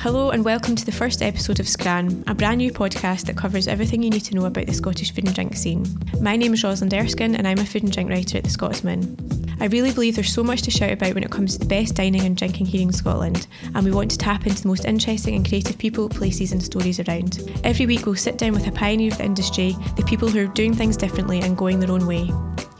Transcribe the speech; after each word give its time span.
Hello 0.00 0.30
and 0.30 0.44
welcome 0.44 0.76
to 0.76 0.86
the 0.86 0.92
first 0.92 1.22
episode 1.22 1.58
of 1.58 1.68
Scran, 1.68 2.22
a 2.28 2.34
brand 2.34 2.58
new 2.58 2.70
podcast 2.70 3.26
that 3.26 3.36
covers 3.36 3.66
everything 3.66 4.00
you 4.00 4.10
need 4.10 4.24
to 4.26 4.34
know 4.36 4.44
about 4.44 4.66
the 4.66 4.72
Scottish 4.72 5.12
food 5.12 5.26
and 5.26 5.34
drink 5.34 5.56
scene. 5.56 5.84
My 6.20 6.36
name 6.36 6.54
is 6.54 6.62
Rosalind 6.62 6.94
Erskine 6.94 7.34
and 7.34 7.48
I'm 7.48 7.58
a 7.58 7.64
food 7.64 7.82
and 7.82 7.90
drink 7.90 8.08
writer 8.08 8.38
at 8.38 8.44
The 8.44 8.50
Scotsman. 8.50 9.16
I 9.58 9.66
really 9.66 9.90
believe 9.90 10.14
there's 10.14 10.32
so 10.32 10.44
much 10.44 10.62
to 10.62 10.70
shout 10.70 10.92
about 10.92 11.14
when 11.14 11.24
it 11.24 11.32
comes 11.32 11.54
to 11.54 11.58
the 11.58 11.66
best 11.66 11.96
dining 11.96 12.22
and 12.22 12.36
drinking 12.36 12.66
here 12.66 12.80
in 12.80 12.92
Scotland, 12.92 13.48
and 13.74 13.84
we 13.84 13.90
want 13.90 14.12
to 14.12 14.18
tap 14.18 14.46
into 14.46 14.62
the 14.62 14.68
most 14.68 14.84
interesting 14.84 15.34
and 15.34 15.46
creative 15.46 15.76
people, 15.78 16.08
places, 16.08 16.52
and 16.52 16.62
stories 16.62 17.00
around. 17.00 17.40
Every 17.64 17.86
week, 17.86 18.06
we'll 18.06 18.14
sit 18.14 18.38
down 18.38 18.52
with 18.52 18.68
a 18.68 18.72
pioneer 18.72 19.10
of 19.10 19.18
the 19.18 19.24
industry, 19.24 19.74
the 19.96 20.04
people 20.04 20.28
who 20.28 20.44
are 20.44 20.46
doing 20.46 20.74
things 20.74 20.96
differently 20.96 21.40
and 21.40 21.56
going 21.56 21.80
their 21.80 21.90
own 21.90 22.06
way. 22.06 22.30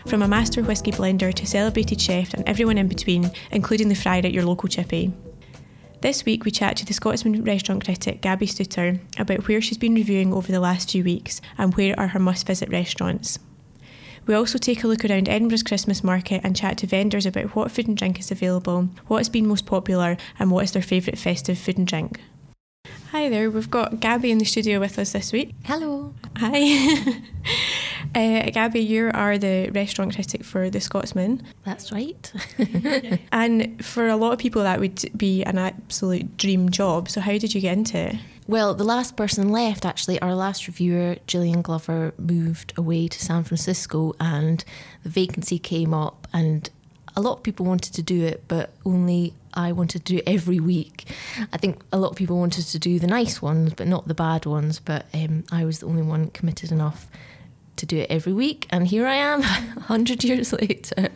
From 0.06 0.22
a 0.22 0.28
master 0.28 0.62
whisky 0.62 0.92
blender 0.92 1.34
to 1.34 1.46
celebrated 1.46 2.00
chef 2.00 2.32
and 2.34 2.48
everyone 2.48 2.78
in 2.78 2.86
between, 2.86 3.28
including 3.50 3.88
the 3.88 3.96
fryer 3.96 4.24
at 4.24 4.32
your 4.32 4.44
local 4.44 4.68
chippy. 4.68 5.12
This 6.00 6.24
week, 6.24 6.44
we 6.44 6.52
chat 6.52 6.76
to 6.76 6.86
the 6.86 6.94
Scotsman 6.94 7.42
restaurant 7.42 7.84
critic 7.84 8.20
Gabby 8.20 8.46
Soutar 8.46 9.00
about 9.18 9.48
where 9.48 9.60
she's 9.60 9.78
been 9.78 9.96
reviewing 9.96 10.32
over 10.32 10.52
the 10.52 10.60
last 10.60 10.92
few 10.92 11.02
weeks 11.02 11.40
and 11.58 11.74
where 11.74 11.98
are 11.98 12.06
her 12.08 12.20
must 12.20 12.46
visit 12.46 12.68
restaurants. 12.68 13.40
We 14.24 14.34
also 14.34 14.58
take 14.58 14.84
a 14.84 14.86
look 14.86 15.04
around 15.04 15.28
Edinburgh's 15.28 15.64
Christmas 15.64 16.04
market 16.04 16.42
and 16.44 16.54
chat 16.54 16.78
to 16.78 16.86
vendors 16.86 17.26
about 17.26 17.56
what 17.56 17.72
food 17.72 17.88
and 17.88 17.96
drink 17.96 18.20
is 18.20 18.30
available, 18.30 18.90
what 19.08 19.18
has 19.18 19.28
been 19.28 19.48
most 19.48 19.66
popular, 19.66 20.16
and 20.38 20.52
what 20.52 20.62
is 20.62 20.72
their 20.72 20.82
favourite 20.82 21.18
festive 21.18 21.58
food 21.58 21.78
and 21.78 21.86
drink. 21.88 22.20
Hi 23.10 23.28
there, 23.28 23.50
we've 23.50 23.70
got 23.70 23.98
Gabby 23.98 24.30
in 24.30 24.38
the 24.38 24.44
studio 24.44 24.78
with 24.78 25.00
us 25.00 25.10
this 25.12 25.32
week. 25.32 25.52
Hello. 25.64 26.14
Hi. 26.36 27.22
uh, 28.14 28.50
Gabby, 28.50 28.80
you 28.80 29.10
are 29.14 29.38
the 29.38 29.70
restaurant 29.70 30.14
critic 30.14 30.44
for 30.44 30.70
The 30.70 30.80
Scotsman. 30.80 31.42
That's 31.64 31.92
right. 31.92 32.32
and 33.32 33.84
for 33.84 34.08
a 34.08 34.16
lot 34.16 34.32
of 34.32 34.38
people, 34.38 34.62
that 34.62 34.80
would 34.80 35.10
be 35.16 35.42
an 35.44 35.58
absolute 35.58 36.36
dream 36.36 36.70
job. 36.70 37.08
So, 37.08 37.20
how 37.20 37.38
did 37.38 37.54
you 37.54 37.60
get 37.60 37.76
into 37.76 37.98
it? 37.98 38.16
Well, 38.46 38.74
the 38.74 38.84
last 38.84 39.16
person 39.16 39.50
left, 39.50 39.84
actually, 39.84 40.20
our 40.22 40.34
last 40.34 40.66
reviewer, 40.66 41.16
Gillian 41.26 41.60
Glover, 41.60 42.14
moved 42.18 42.72
away 42.78 43.06
to 43.08 43.22
San 43.22 43.44
Francisco 43.44 44.14
and 44.18 44.64
the 45.02 45.10
vacancy 45.10 45.58
came 45.58 45.92
up, 45.92 46.26
and 46.32 46.70
a 47.14 47.20
lot 47.20 47.38
of 47.38 47.42
people 47.42 47.66
wanted 47.66 47.92
to 47.94 48.02
do 48.02 48.24
it, 48.24 48.44
but 48.48 48.70
only 48.86 49.34
I 49.52 49.72
wanted 49.72 50.06
to 50.06 50.12
do 50.12 50.18
it 50.18 50.24
every 50.26 50.60
week. 50.60 51.04
I 51.52 51.58
think 51.58 51.82
a 51.92 51.98
lot 51.98 52.12
of 52.12 52.16
people 52.16 52.38
wanted 52.38 52.64
to 52.66 52.78
do 52.78 52.98
the 52.98 53.08
nice 53.08 53.42
ones, 53.42 53.74
but 53.74 53.88
not 53.88 54.06
the 54.06 54.14
bad 54.14 54.46
ones. 54.46 54.78
But 54.78 55.06
um, 55.12 55.44
I 55.50 55.64
was 55.64 55.80
the 55.80 55.86
only 55.86 56.02
one 56.02 56.30
committed 56.30 56.70
enough 56.70 57.08
to 57.78 57.86
do 57.86 57.98
it 57.98 58.10
every 58.10 58.32
week, 58.32 58.66
and 58.70 58.86
here 58.86 59.06
I 59.06 59.14
am, 59.14 59.42
100 59.74 60.24
years 60.24 60.52
later. 60.52 61.08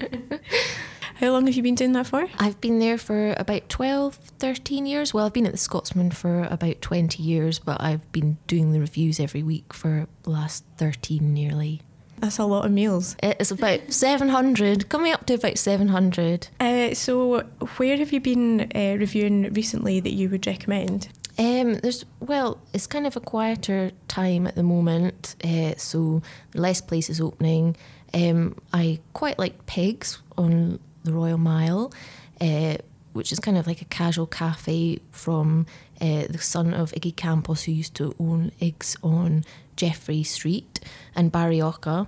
How 1.16 1.30
long 1.30 1.46
have 1.46 1.54
you 1.54 1.62
been 1.62 1.76
doing 1.76 1.92
that 1.92 2.08
for? 2.08 2.26
I've 2.38 2.60
been 2.60 2.80
there 2.80 2.98
for 2.98 3.34
about 3.36 3.68
12, 3.68 4.14
13 4.14 4.86
years. 4.86 5.14
Well, 5.14 5.26
I've 5.26 5.32
been 5.32 5.46
at 5.46 5.52
the 5.52 5.58
Scotsman 5.58 6.10
for 6.10 6.44
about 6.44 6.80
20 6.80 7.22
years, 7.22 7.60
but 7.60 7.80
I've 7.80 8.10
been 8.10 8.38
doing 8.48 8.72
the 8.72 8.80
reviews 8.80 9.20
every 9.20 9.42
week 9.42 9.72
for 9.72 10.08
the 10.24 10.30
last 10.30 10.64
13 10.78 11.32
nearly. 11.32 11.82
That's 12.18 12.38
a 12.38 12.44
lot 12.44 12.64
of 12.64 12.72
meals. 12.72 13.16
It's 13.22 13.50
about 13.50 13.92
700, 13.92 14.88
coming 14.88 15.12
up 15.12 15.26
to 15.26 15.34
about 15.34 15.58
700. 15.58 16.48
Uh, 16.60 16.94
so, 16.94 17.40
where 17.76 17.96
have 17.96 18.12
you 18.12 18.20
been 18.20 18.70
uh, 18.74 18.96
reviewing 18.98 19.52
recently 19.52 20.00
that 20.00 20.12
you 20.12 20.28
would 20.28 20.46
recommend? 20.46 21.08
Um, 21.38 21.74
there's 21.74 22.04
well, 22.20 22.60
it's 22.72 22.86
kind 22.86 23.06
of 23.06 23.16
a 23.16 23.20
quieter 23.20 23.92
time 24.08 24.46
at 24.46 24.54
the 24.54 24.62
moment, 24.62 25.36
uh, 25.44 25.74
so 25.76 26.22
less 26.54 26.80
places 26.80 27.20
opening. 27.20 27.76
Um, 28.14 28.56
I 28.72 29.00
quite 29.14 29.38
like 29.38 29.66
Pigs 29.66 30.20
on 30.36 30.78
the 31.04 31.12
Royal 31.12 31.38
Mile, 31.38 31.92
uh, 32.40 32.76
which 33.12 33.32
is 33.32 33.40
kind 33.40 33.56
of 33.56 33.66
like 33.66 33.80
a 33.80 33.86
casual 33.86 34.26
cafe 34.26 34.98
from 35.10 35.66
uh, 36.00 36.26
the 36.28 36.38
son 36.38 36.74
of 36.74 36.92
Iggy 36.92 37.16
Campos, 37.16 37.64
who 37.64 37.72
used 37.72 37.94
to 37.94 38.14
own 38.20 38.52
Iggs 38.60 38.96
on 39.02 39.44
Jeffrey 39.76 40.22
Street 40.22 40.80
and 41.14 41.32
Barioja. 41.32 42.06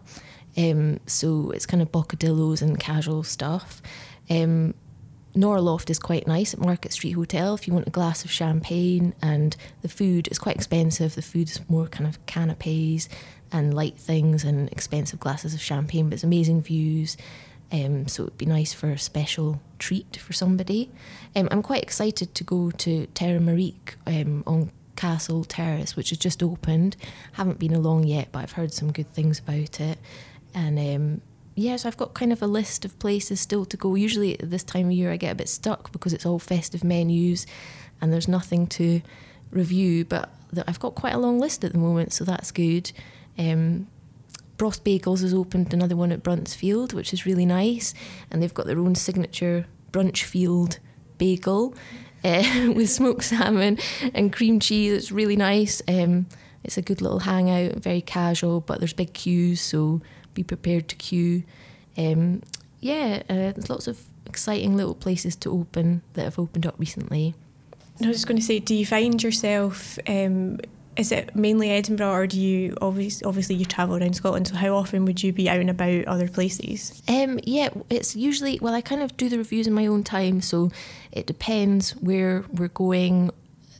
Um, 0.56 1.01
so 1.06 1.51
it's 1.51 1.67
kind 1.67 1.83
of 1.83 1.91
bocadillos 1.91 2.62
and 2.62 2.79
casual 2.79 3.23
stuff. 3.23 3.83
Um, 4.31 4.75
Norloft 5.34 5.91
is 5.91 5.99
quite 5.99 6.27
nice 6.27 6.55
at 6.55 6.61
Market 6.61 6.93
Street 6.93 7.12
Hotel 7.12 7.55
if 7.55 7.67
you 7.67 7.75
want 7.75 7.89
a 7.89 7.91
glass 7.91 8.25
of 8.25 8.31
champagne, 8.31 9.15
and 9.21 9.56
the 9.83 9.89
food 9.89 10.28
is 10.31 10.39
quite 10.39 10.56
expensive. 10.56 11.15
The 11.15 11.22
food 11.22 11.50
is 11.50 11.61
more 11.69 11.89
kind 11.89 12.06
of 12.06 12.25
canapes 12.27 13.09
and 13.50 13.75
light 13.75 13.97
things 13.97 14.44
and 14.44 14.71
expensive 14.71 15.21
glasses 15.21 15.55
of 15.55 15.61
champagne, 15.61 16.09
but 16.09 16.15
it's 16.15 16.25
amazing 16.25 16.62
views. 16.62 17.17
Um, 17.73 18.06
so 18.06 18.25
it'd 18.25 18.39
be 18.39 18.47
nice 18.47 18.73
for 18.73 18.91
a 18.91 18.99
special 18.99 19.61
treat 19.78 20.17
for 20.19 20.33
somebody. 20.33 20.91
Um, 21.34 21.49
I'm 21.50 21.62
quite 21.62 21.83
excited 21.83 22.34
to 22.37 22.44
go 22.44 22.71
to 22.71 23.06
Terra 23.09 23.41
Marique 23.41 23.94
um, 24.06 24.44
on 24.47 24.71
Castle 24.94 25.44
Terrace, 25.44 25.97
which 25.97 26.11
has 26.11 26.19
just 26.19 26.43
opened. 26.43 26.97
Haven't 27.33 27.59
been 27.59 27.75
along 27.75 28.05
yet, 28.05 28.28
but 28.31 28.41
I've 28.41 28.53
heard 28.53 28.73
some 28.73 28.93
good 28.93 29.12
things 29.12 29.41
about 29.41 29.81
it. 29.81 29.99
And 30.55 30.78
um, 30.78 31.21
yeah, 31.54 31.76
so 31.76 31.88
I've 31.88 31.97
got 31.97 32.15
kind 32.15 32.32
of 32.32 32.42
a 32.42 32.47
list 32.47 32.84
of 32.84 32.98
places 32.98 33.41
still 33.41 33.65
to 33.66 33.76
go. 33.76 33.94
Usually 33.94 34.38
at 34.38 34.50
this 34.50 34.65
time 34.65 34.87
of 34.87 34.92
year, 34.92 35.12
I 35.12 35.16
get 35.16 35.32
a 35.32 35.37
bit 35.37 35.48
stuck 35.48 35.92
because 35.92 36.12
it's 36.12 36.26
all 36.26 36.38
festive 36.38 36.82
menus 36.82 37.47
and 38.00 38.12
there's 38.12 38.26
nothing 38.26 38.66
to 38.69 39.03
review. 39.50 40.04
But 40.04 40.31
I've 40.66 40.81
got 40.81 40.94
quite 40.94 41.14
a 41.14 41.19
long 41.19 41.38
list 41.38 41.64
at 41.64 41.72
the 41.72 41.78
moment, 41.78 42.12
so 42.12 42.25
that's 42.25 42.50
good. 42.50 42.91
Um, 43.38 43.87
Bross 44.56 44.81
Bagels 44.81 45.22
has 45.22 45.34
opened 45.34 45.72
another 45.72 45.97
one 45.97 46.12
at 46.12 46.22
Bruntsfield, 46.22 46.93
which 46.93 47.12
is 47.12 47.26
really 47.26 47.47
nice, 47.47 47.94
and 48.31 48.43
they've 48.43 48.54
got 48.54 48.66
their 48.66 48.78
own 48.78 48.94
signature 48.94 49.66
Brunchfield 49.93 50.78
bagel 51.19 51.75
uh, 52.25 52.72
with 52.75 52.91
smoked 52.91 53.25
salmon 53.25 53.78
and 54.12 54.32
cream 54.32 54.60
cheese. 54.60 54.93
It's 54.93 55.12
really 55.12 55.37
nice. 55.37 55.82
Um, 55.88 56.26
it's 56.64 56.78
a 56.78 56.82
good 56.82 57.00
little 57.03 57.20
hangout, 57.20 57.76
very 57.76 58.00
casual, 58.00 58.60
but 58.60 58.78
there's 58.78 58.93
big 58.93 59.12
queues, 59.12 59.60
so 59.60 60.00
be 60.34 60.43
prepared 60.43 60.89
to 60.89 60.97
queue. 60.97 61.45
Um, 61.97 62.43
yeah, 62.81 63.22
uh, 63.28 63.53
there's 63.53 63.71
lots 63.71 63.87
of 63.87 64.03
exciting 64.27 64.77
little 64.77 64.95
places 64.95 65.37
to 65.37 65.53
open 65.53 66.03
that 66.15 66.25
have 66.25 66.39
opened 66.39 66.67
up 66.67 66.75
recently. 66.78 67.34
I 68.03 68.09
was 68.09 68.17
just 68.17 68.27
going 68.27 68.39
to 68.39 68.44
say, 68.44 68.59
do 68.59 68.75
you 68.75 68.84
find 68.84 69.23
yourself 69.23 69.99
um, 70.09 70.59
is 70.97 71.11
it 71.11 71.34
mainly 71.34 71.71
Edinburgh, 71.71 72.12
or 72.12 72.27
do 72.27 72.41
you 72.41 72.77
obviously 72.81 73.25
obviously 73.25 73.56
you 73.56 73.65
travel 73.65 73.97
around 73.97 74.15
Scotland? 74.15 74.49
So 74.49 74.55
how 74.55 74.75
often 74.75 75.05
would 75.05 75.23
you 75.23 75.33
be 75.33 75.49
out 75.49 75.59
and 75.59 75.71
about 75.71 76.05
other 76.05 76.28
places? 76.28 77.03
Um, 77.09 77.41
yeah, 77.44 77.71
it's 77.91 78.15
usually 78.15 78.59
well, 78.61 78.75
I 78.75 78.81
kind 78.81 79.03
of 79.03 79.17
do 79.17 79.28
the 79.28 79.39
reviews 79.39 79.67
in 79.67 79.73
my 79.73 79.87
own 79.87 80.05
time, 80.05 80.41
so 80.41 80.71
it 81.12 81.27
depends 81.27 81.93
where 81.97 82.44
we're 82.53 82.69
going 82.69 83.31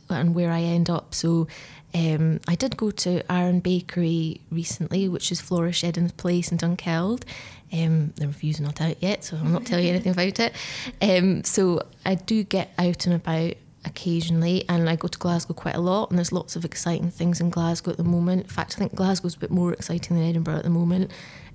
and 0.09 0.35
where 0.35 0.51
I 0.51 0.61
end 0.61 0.89
up. 0.89 1.13
So. 1.13 1.47
Um, 1.93 2.41
I 2.45 2.55
did 2.55 2.75
go 2.75 2.91
to 2.91 3.23
Aran 3.31 3.61
Bakery 3.61 4.41
recently, 4.51 5.07
which 5.07 5.31
is 5.31 5.39
Flora 5.39 5.71
Shedden's 5.71 6.11
place 6.11 6.51
in 6.51 6.57
Dunkeld. 6.57 7.23
Um, 7.71 8.13
the 8.17 8.27
review's 8.27 8.59
not 8.59 8.81
out 8.81 9.01
yet, 9.01 9.23
so 9.23 9.37
I'm 9.37 9.53
not 9.53 9.65
telling 9.65 9.85
you 9.85 9.91
anything 9.91 10.11
about 10.11 10.39
it. 10.41 10.53
Um, 11.01 11.45
so 11.45 11.83
I 12.05 12.15
do 12.15 12.43
get 12.43 12.73
out 12.77 13.05
and 13.05 13.15
about 13.15 13.53
occasionally, 13.85 14.65
and 14.67 14.89
I 14.89 14.95
go 14.95 15.07
to 15.07 15.17
Glasgow 15.17 15.53
quite 15.53 15.75
a 15.75 15.81
lot, 15.81 16.09
and 16.09 16.17
there's 16.17 16.31
lots 16.31 16.55
of 16.55 16.65
exciting 16.65 17.11
things 17.11 17.39
in 17.39 17.49
Glasgow 17.49 17.91
at 17.91 17.97
the 17.97 18.03
moment. 18.03 18.43
In 18.43 18.49
fact, 18.49 18.75
I 18.75 18.79
think 18.79 18.95
Glasgow's 18.95 19.35
a 19.35 19.39
bit 19.39 19.51
more 19.51 19.73
exciting 19.73 20.17
than 20.17 20.27
Edinburgh 20.27 20.57
at 20.57 20.63
the 20.63 20.69
moment, 20.69 21.11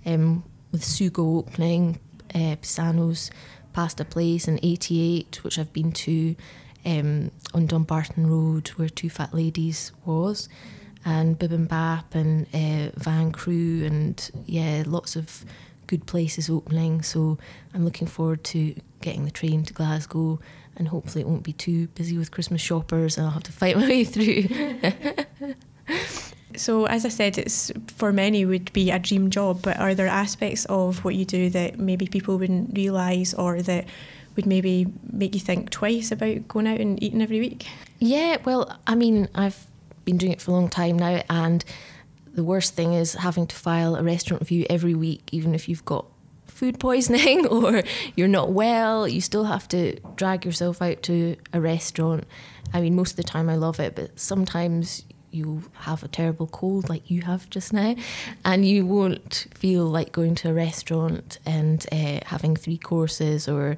um, 0.07 0.45
with 0.73 0.83
Sugo 0.83 1.39
opening, 1.39 1.99
uh, 2.35 2.57
Paesano's 2.57 3.31
pasta 3.73 4.05
place, 4.05 4.49
and 4.49 4.59
88, 4.63 5.43
which 5.45 5.59
I've 5.59 5.73
been 5.73 5.93
to 5.93 6.37
um, 6.85 7.31
on 7.55 7.67
Dumbarton 7.67 8.29
Road, 8.29 8.69
where 8.77 8.89
Two 8.89 9.11
Fat 9.11 9.35
Ladies 9.35 9.93
was, 10.05 10.49
and 11.05 11.39
Bibimbap 11.39 12.15
and 12.15 12.47
uh, 12.55 12.93
Van 12.97 13.33
Crew, 13.33 13.85
and 13.85 14.31
yeah, 14.47 14.83
lots 14.87 15.17
of 15.17 15.45
good 15.87 16.07
places 16.07 16.49
opening. 16.49 17.03
So 17.03 17.39
I'm 17.75 17.85
looking 17.85 18.07
forward 18.07 18.45
to 18.45 18.75
getting 19.01 19.25
the 19.25 19.31
train 19.31 19.65
to 19.65 19.73
Glasgow 19.73 20.39
and 20.77 20.87
hopefully 20.89 21.23
it 21.23 21.27
won't 21.27 21.43
be 21.43 21.53
too 21.53 21.89
busy 21.89 22.17
with 22.17 22.31
Christmas 22.31 22.61
shoppers 22.61 23.17
and 23.17 23.27
I'll 23.27 23.33
have 23.33 23.43
to 23.45 23.53
fight 23.53 23.77
my 23.77 23.89
way 23.89 24.05
through. 24.05 24.45
So, 26.57 26.85
as 26.87 27.05
I 27.07 27.09
said, 27.09 27.39
it's 27.39 27.71
for 27.87 28.13
many 28.13 28.45
would 28.45 28.73
be 28.73 28.91
a 28.91 28.99
dream 28.99 29.31
job, 29.31 29.63
but 29.63 29.79
are 29.79 29.95
there 29.95 30.09
aspects 30.09 30.65
of 30.67 31.05
what 31.05 31.15
you 31.15 31.25
do 31.25 31.49
that 31.51 31.79
maybe 31.79 32.07
people 32.07 32.39
wouldn't 32.39 32.77
realise 32.77 33.33
or 33.35 33.63
that 33.63 33.87
would 34.41 34.47
maybe 34.47 34.87
make 35.13 35.35
you 35.35 35.41
think 35.41 35.69
twice 35.69 36.11
about 36.11 36.49
going 36.49 36.67
out 36.67 36.81
and 36.81 37.03
eating 37.03 37.21
every 37.21 37.41
week? 37.41 37.67
Yeah, 37.99 38.39
well, 38.43 38.81
I 38.87 38.95
mean, 38.95 39.29
I've 39.35 39.67
been 40.07 40.17
doing 40.17 40.33
it 40.33 40.41
for 40.41 40.51
a 40.51 40.55
long 40.55 40.71
time 40.71 40.99
now, 40.99 41.23
and 41.29 41.63
the 42.33 42.43
worst 42.43 42.75
thing 42.75 42.95
is 42.95 43.13
having 43.13 43.47
to 43.49 43.55
file 43.55 43.97
a 43.97 44.03
restaurant 44.03 44.41
review 44.41 44.65
every 44.71 44.95
week, 44.95 45.29
even 45.31 45.55
if 45.55 45.69
you've 45.69 45.85
got 45.85 46.07
food 46.47 46.81
poisoning 46.81 47.47
or 47.51 47.83
you're 48.17 48.29
not 48.29 48.53
well, 48.53 49.07
you 49.07 49.21
still 49.21 49.45
have 49.45 49.69
to 49.69 50.01
drag 50.17 50.47
yourself 50.47 50.81
out 50.81 51.03
to 51.03 51.37
a 51.53 51.61
restaurant. 51.61 52.25
I 52.73 52.81
mean, 52.81 52.97
most 52.97 53.13
of 53.13 53.17
the 53.17 53.23
time 53.25 53.51
I 53.51 53.57
love 53.57 53.79
it, 53.79 53.95
but 53.95 54.19
sometimes 54.19 55.05
you 55.33 55.65
have 55.75 56.03
a 56.03 56.09
terrible 56.09 56.47
cold 56.47 56.89
like 56.89 57.11
you 57.11 57.23
have 57.23 57.49
just 57.51 57.73
now, 57.73 57.95
and 58.45 58.67
you 58.67 58.87
won't 58.87 59.47
feel 59.55 59.85
like 59.85 60.13
going 60.13 60.35
to 60.37 60.51
a 60.51 60.55
restaurant 60.55 61.39
and 61.47 61.87
uh, 61.93 62.21
having 62.27 62.57
three 62.57 62.79
courses 62.79 63.49
or. 63.49 63.77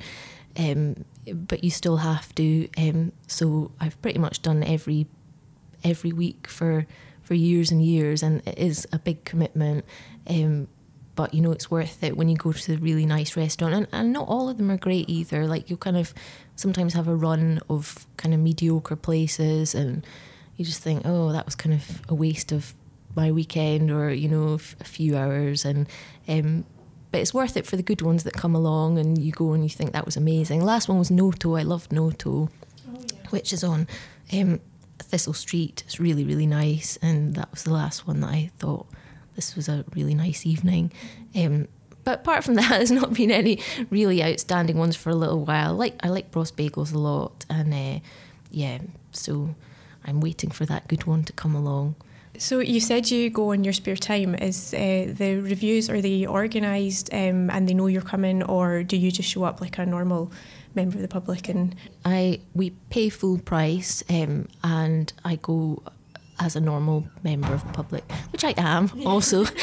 Um, 0.57 1.05
but 1.33 1.63
you 1.65 1.71
still 1.71 1.99
have 1.99 2.35
to. 2.35 2.69
Um, 2.77 3.13
so 3.27 3.73
I've 3.81 4.01
pretty 4.03 4.19
much 4.19 4.43
done 4.43 4.63
every 4.63 5.07
every 5.85 6.13
week 6.13 6.47
for 6.47 6.87
for 7.23 7.35
years 7.35 7.71
and 7.71 7.83
years, 7.85 8.23
and 8.23 8.47
it 8.47 8.59
is 8.59 8.87
a 8.93 8.99
big 8.99 9.25
commitment. 9.25 9.85
Um, 10.27 10.69
but 11.15 11.35
you 11.35 11.41
know 11.41 11.53
it's 11.53 11.71
worth 11.71 12.03
it 12.03 12.17
when 12.17 12.29
you 12.29 12.37
go 12.37 12.53
to 12.53 12.73
the 12.73 12.79
really 12.79 13.07
nice 13.07 13.37
restaurant, 13.37 13.75
and, 13.75 13.87
and 13.93 14.13
not 14.13 14.29
all 14.29 14.49
of 14.49 14.59
them 14.59 14.71
are 14.71 14.77
great 14.77 15.09
either. 15.09 15.47
Like 15.47 15.71
you 15.71 15.77
kind 15.77 15.97
of 15.97 16.13
sometimes 16.57 16.95
have 16.95 17.09
a 17.09 17.15
run 17.15 17.61
of 17.69 18.07
kind 18.17 18.35
of 18.35 18.41
mediocre 18.41 18.97
places, 18.97 19.75
and 19.75 20.07
you 20.57 20.65
just 20.65 20.81
think, 20.81 21.03
oh, 21.05 21.33
that 21.33 21.45
was 21.45 21.55
kind 21.55 21.75
of 21.75 22.03
a 22.09 22.15
waste 22.15 22.53
of 22.53 22.75
my 23.15 23.31
weekend, 23.31 23.91
or 23.91 24.11
you 24.11 24.29
know, 24.29 24.55
a 24.55 24.85
few 24.85 25.17
hours, 25.17 25.65
and 25.65 25.87
um, 26.29 26.65
but 27.13 27.21
it's 27.21 27.33
worth 27.35 27.57
it 27.57 27.67
for 27.67 27.77
the 27.77 27.83
good 27.83 28.03
ones 28.03 28.25
that 28.25 28.33
come 28.33 28.55
along, 28.55 28.99
and 28.99 29.19
you 29.19 29.31
go 29.31 29.53
and 29.53 29.63
you 29.63 29.71
think 29.71 29.93
that 29.93 30.07
was 30.07 30.17
amazing. 30.17 30.65
Last 30.65 30.89
one 30.89 30.99
was 30.99 31.11
Noto. 31.11 31.55
I 31.55 31.63
loved 31.63 31.93
Noto, 31.93 32.31
oh, 32.31 32.49
yeah. 32.89 33.29
which 33.31 33.53
is 33.53 33.63
on 33.63 33.87
um, 34.33 34.61
Thistle 34.99 35.35
Street. 35.35 35.83
It's 35.87 36.01
really 36.01 36.25
really 36.25 36.47
nice, 36.47 36.99
and 37.03 37.35
that 37.35 37.51
was 37.51 37.65
the 37.65 37.73
last 37.73 38.07
one 38.07 38.21
that 38.21 38.31
I 38.31 38.51
thought 38.59 38.87
this 39.37 39.55
was 39.55 39.69
a 39.69 39.85
really 39.95 40.15
nice 40.15 40.47
evening. 40.47 40.91
Um, 41.37 41.69
but 42.05 42.21
apart 42.21 42.45
from 42.45 42.55
that, 42.57 42.71
there's 42.71 42.91
not 42.91 43.13
been 43.13 43.31
any 43.31 43.61
really 43.91 44.25
outstanding 44.25 44.79
ones 44.79 44.97
for 44.97 45.11
a 45.11 45.15
little 45.15 45.45
while. 45.45 45.75
Like 45.75 45.95
I 46.03 46.09
like 46.09 46.31
Bross 46.31 46.51
Bagels 46.51 46.95
a 46.95 46.99
lot, 46.99 47.45
and 47.51 47.75
uh, 47.75 48.01
yeah, 48.51 48.79
so 49.13 49.55
I'm 50.05 50.21
waiting 50.21 50.51
for 50.51 50.65
that 50.67 50.89
good 50.89 51.05
one 51.05 51.25
to 51.25 51.33
come 51.33 51.55
along. 51.55 51.95
So 52.39 52.61
you 52.61 52.81
said 52.81 53.11
you 53.11 53.31
go 53.31 53.53
in 53.53 53.63
your 53.63 53.73
spare 53.73 53.97
time. 53.97 54.35
Is 54.35 54.73
uh, 54.75 55.13
the 55.17 55.41
reviews 55.41 55.91
are 55.91 56.01
they 56.01 56.27
organised 56.27 57.13
um, 57.13 57.51
and 57.51 57.69
they 57.69 57.75
know 57.75 57.87
you're 57.87 58.03
coming, 58.03 58.43
or 58.43 58.83
do 58.83 58.97
you 58.97 59.11
just 59.11 59.29
show 59.29 59.45
up 59.45 59.61
like 59.61 59.79
a 59.79 59.87
normal 59.87 60.33
member 60.75 60.97
of 60.97 61.03
the 61.03 61.09
public? 61.09 61.49
And 61.49 61.75
I 62.05 62.41
we 62.55 62.71
pay 62.91 63.11
full 63.11 63.39
price, 63.39 64.03
um, 64.09 64.49
and 64.65 65.13
I 65.25 65.37
go 65.37 65.83
as 66.41 66.57
a 66.57 66.61
normal 66.61 67.07
member 67.23 67.53
of 67.53 67.65
the 67.65 67.73
public, 67.73 68.11
which 68.33 68.45
I 68.45 68.55
am 68.57 68.91
also. 69.05 69.45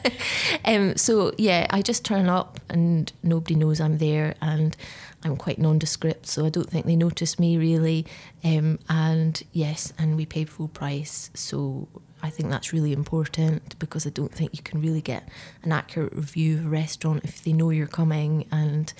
um, 0.64 0.96
so 0.96 1.32
yeah, 1.38 1.66
I 1.70 1.82
just 1.82 2.04
turn 2.04 2.28
up 2.28 2.60
and 2.68 3.12
nobody 3.22 3.54
knows 3.54 3.80
I'm 3.80 3.98
there, 3.98 4.34
and 4.40 4.76
I'm 5.24 5.36
quite 5.36 5.58
nondescript, 5.58 6.26
so 6.26 6.44
I 6.44 6.48
don't 6.48 6.68
think 6.68 6.86
they 6.86 6.96
notice 6.96 7.38
me 7.38 7.56
really. 7.56 8.06
Um, 8.42 8.78
and 8.88 9.40
yes, 9.52 9.92
and 9.98 10.16
we 10.16 10.26
pay 10.26 10.44
full 10.44 10.68
price, 10.68 11.30
so 11.34 11.88
I 12.22 12.30
think 12.30 12.50
that's 12.50 12.72
really 12.72 12.92
important 12.92 13.78
because 13.78 14.06
I 14.06 14.10
don't 14.10 14.32
think 14.32 14.56
you 14.56 14.62
can 14.62 14.80
really 14.80 15.00
get 15.00 15.28
an 15.62 15.72
accurate 15.72 16.12
review 16.12 16.58
of 16.58 16.66
a 16.66 16.68
restaurant 16.68 17.24
if 17.24 17.42
they 17.42 17.52
know 17.52 17.70
you're 17.70 17.86
coming 17.86 18.46
and 18.50 18.92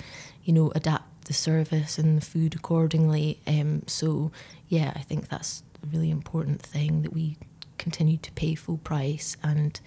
you 0.43 0.53
know 0.53 0.71
adapt 0.75 1.25
the 1.25 1.33
service 1.33 1.97
and 1.97 2.17
the 2.17 2.25
food 2.25 2.53
accordingly. 2.55 3.39
Um, 3.47 3.83
so 3.87 4.31
yeah, 4.67 4.91
I 4.95 4.99
think 4.99 5.29
that's 5.29 5.63
a 5.83 5.87
really 5.87 6.09
important 6.09 6.61
thing 6.61 7.01
that 7.03 7.13
we 7.13 7.37
continue 7.77 8.17
to 8.17 8.31
pay 8.33 8.55
full 8.55 8.77
price 8.77 9.37
and 9.43 9.79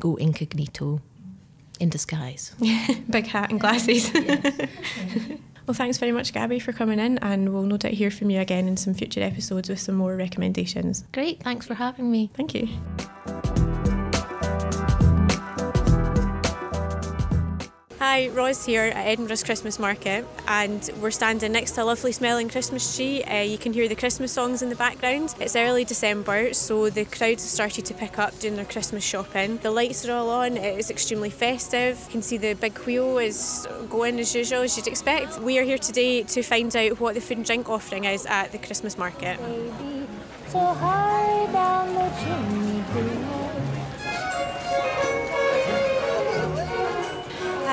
go 0.00 0.16
incognito 0.16 1.00
in 1.80 1.88
disguise. 1.88 2.54
Big 3.10 3.26
hat 3.26 3.50
and 3.50 3.60
glasses. 3.60 4.10
well, 5.68 5.74
thanks 5.74 5.98
very 5.98 6.12
much, 6.12 6.32
Gabby, 6.32 6.58
for 6.58 6.72
coming 6.72 6.98
in, 6.98 7.18
and 7.18 7.52
we'll 7.52 7.62
no 7.62 7.76
doubt 7.76 7.92
hear 7.92 8.10
from 8.10 8.30
you 8.30 8.40
again 8.40 8.66
in 8.66 8.78
some 8.78 8.94
future 8.94 9.20
episodes 9.22 9.68
with 9.68 9.78
some 9.78 9.96
more 9.96 10.16
recommendations. 10.16 11.04
Great, 11.12 11.42
thanks 11.42 11.66
for 11.66 11.74
having 11.74 12.10
me. 12.10 12.30
Thank 12.34 12.54
you. 12.54 12.68
Hi, 18.00 18.28
Roz 18.28 18.64
here 18.64 18.84
at 18.84 19.08
Edinburgh's 19.08 19.42
Christmas 19.42 19.76
Market, 19.76 20.24
and 20.46 20.88
we're 21.00 21.10
standing 21.10 21.50
next 21.50 21.72
to 21.72 21.82
a 21.82 21.84
lovely 21.84 22.12
smelling 22.12 22.48
Christmas 22.48 22.94
tree. 22.94 23.24
Uh, 23.24 23.40
you 23.40 23.58
can 23.58 23.72
hear 23.72 23.88
the 23.88 23.96
Christmas 23.96 24.30
songs 24.30 24.62
in 24.62 24.68
the 24.68 24.76
background. 24.76 25.34
It's 25.40 25.56
early 25.56 25.84
December, 25.84 26.54
so 26.54 26.90
the 26.90 27.06
crowds 27.06 27.42
have 27.42 27.50
started 27.50 27.84
to 27.86 27.94
pick 27.94 28.20
up 28.20 28.38
doing 28.38 28.54
their 28.54 28.66
Christmas 28.66 29.02
shopping. 29.02 29.58
The 29.64 29.72
lights 29.72 30.06
are 30.08 30.12
all 30.12 30.30
on, 30.30 30.56
it 30.56 30.78
is 30.78 30.92
extremely 30.92 31.30
festive. 31.30 32.00
You 32.06 32.12
can 32.12 32.22
see 32.22 32.36
the 32.36 32.54
big 32.54 32.78
wheel 32.78 33.18
is 33.18 33.66
going 33.90 34.20
as 34.20 34.32
usual, 34.32 34.62
as 34.62 34.76
you'd 34.76 34.86
expect. 34.86 35.40
We 35.40 35.58
are 35.58 35.64
here 35.64 35.76
today 35.76 36.22
to 36.22 36.42
find 36.44 36.76
out 36.76 37.00
what 37.00 37.16
the 37.16 37.20
food 37.20 37.38
and 37.38 37.46
drink 37.46 37.68
offering 37.68 38.04
is 38.04 38.26
at 38.26 38.52
the 38.52 38.58
Christmas 38.58 38.96
market. 38.96 39.40
Baby, 39.40 40.06
so 40.46 40.60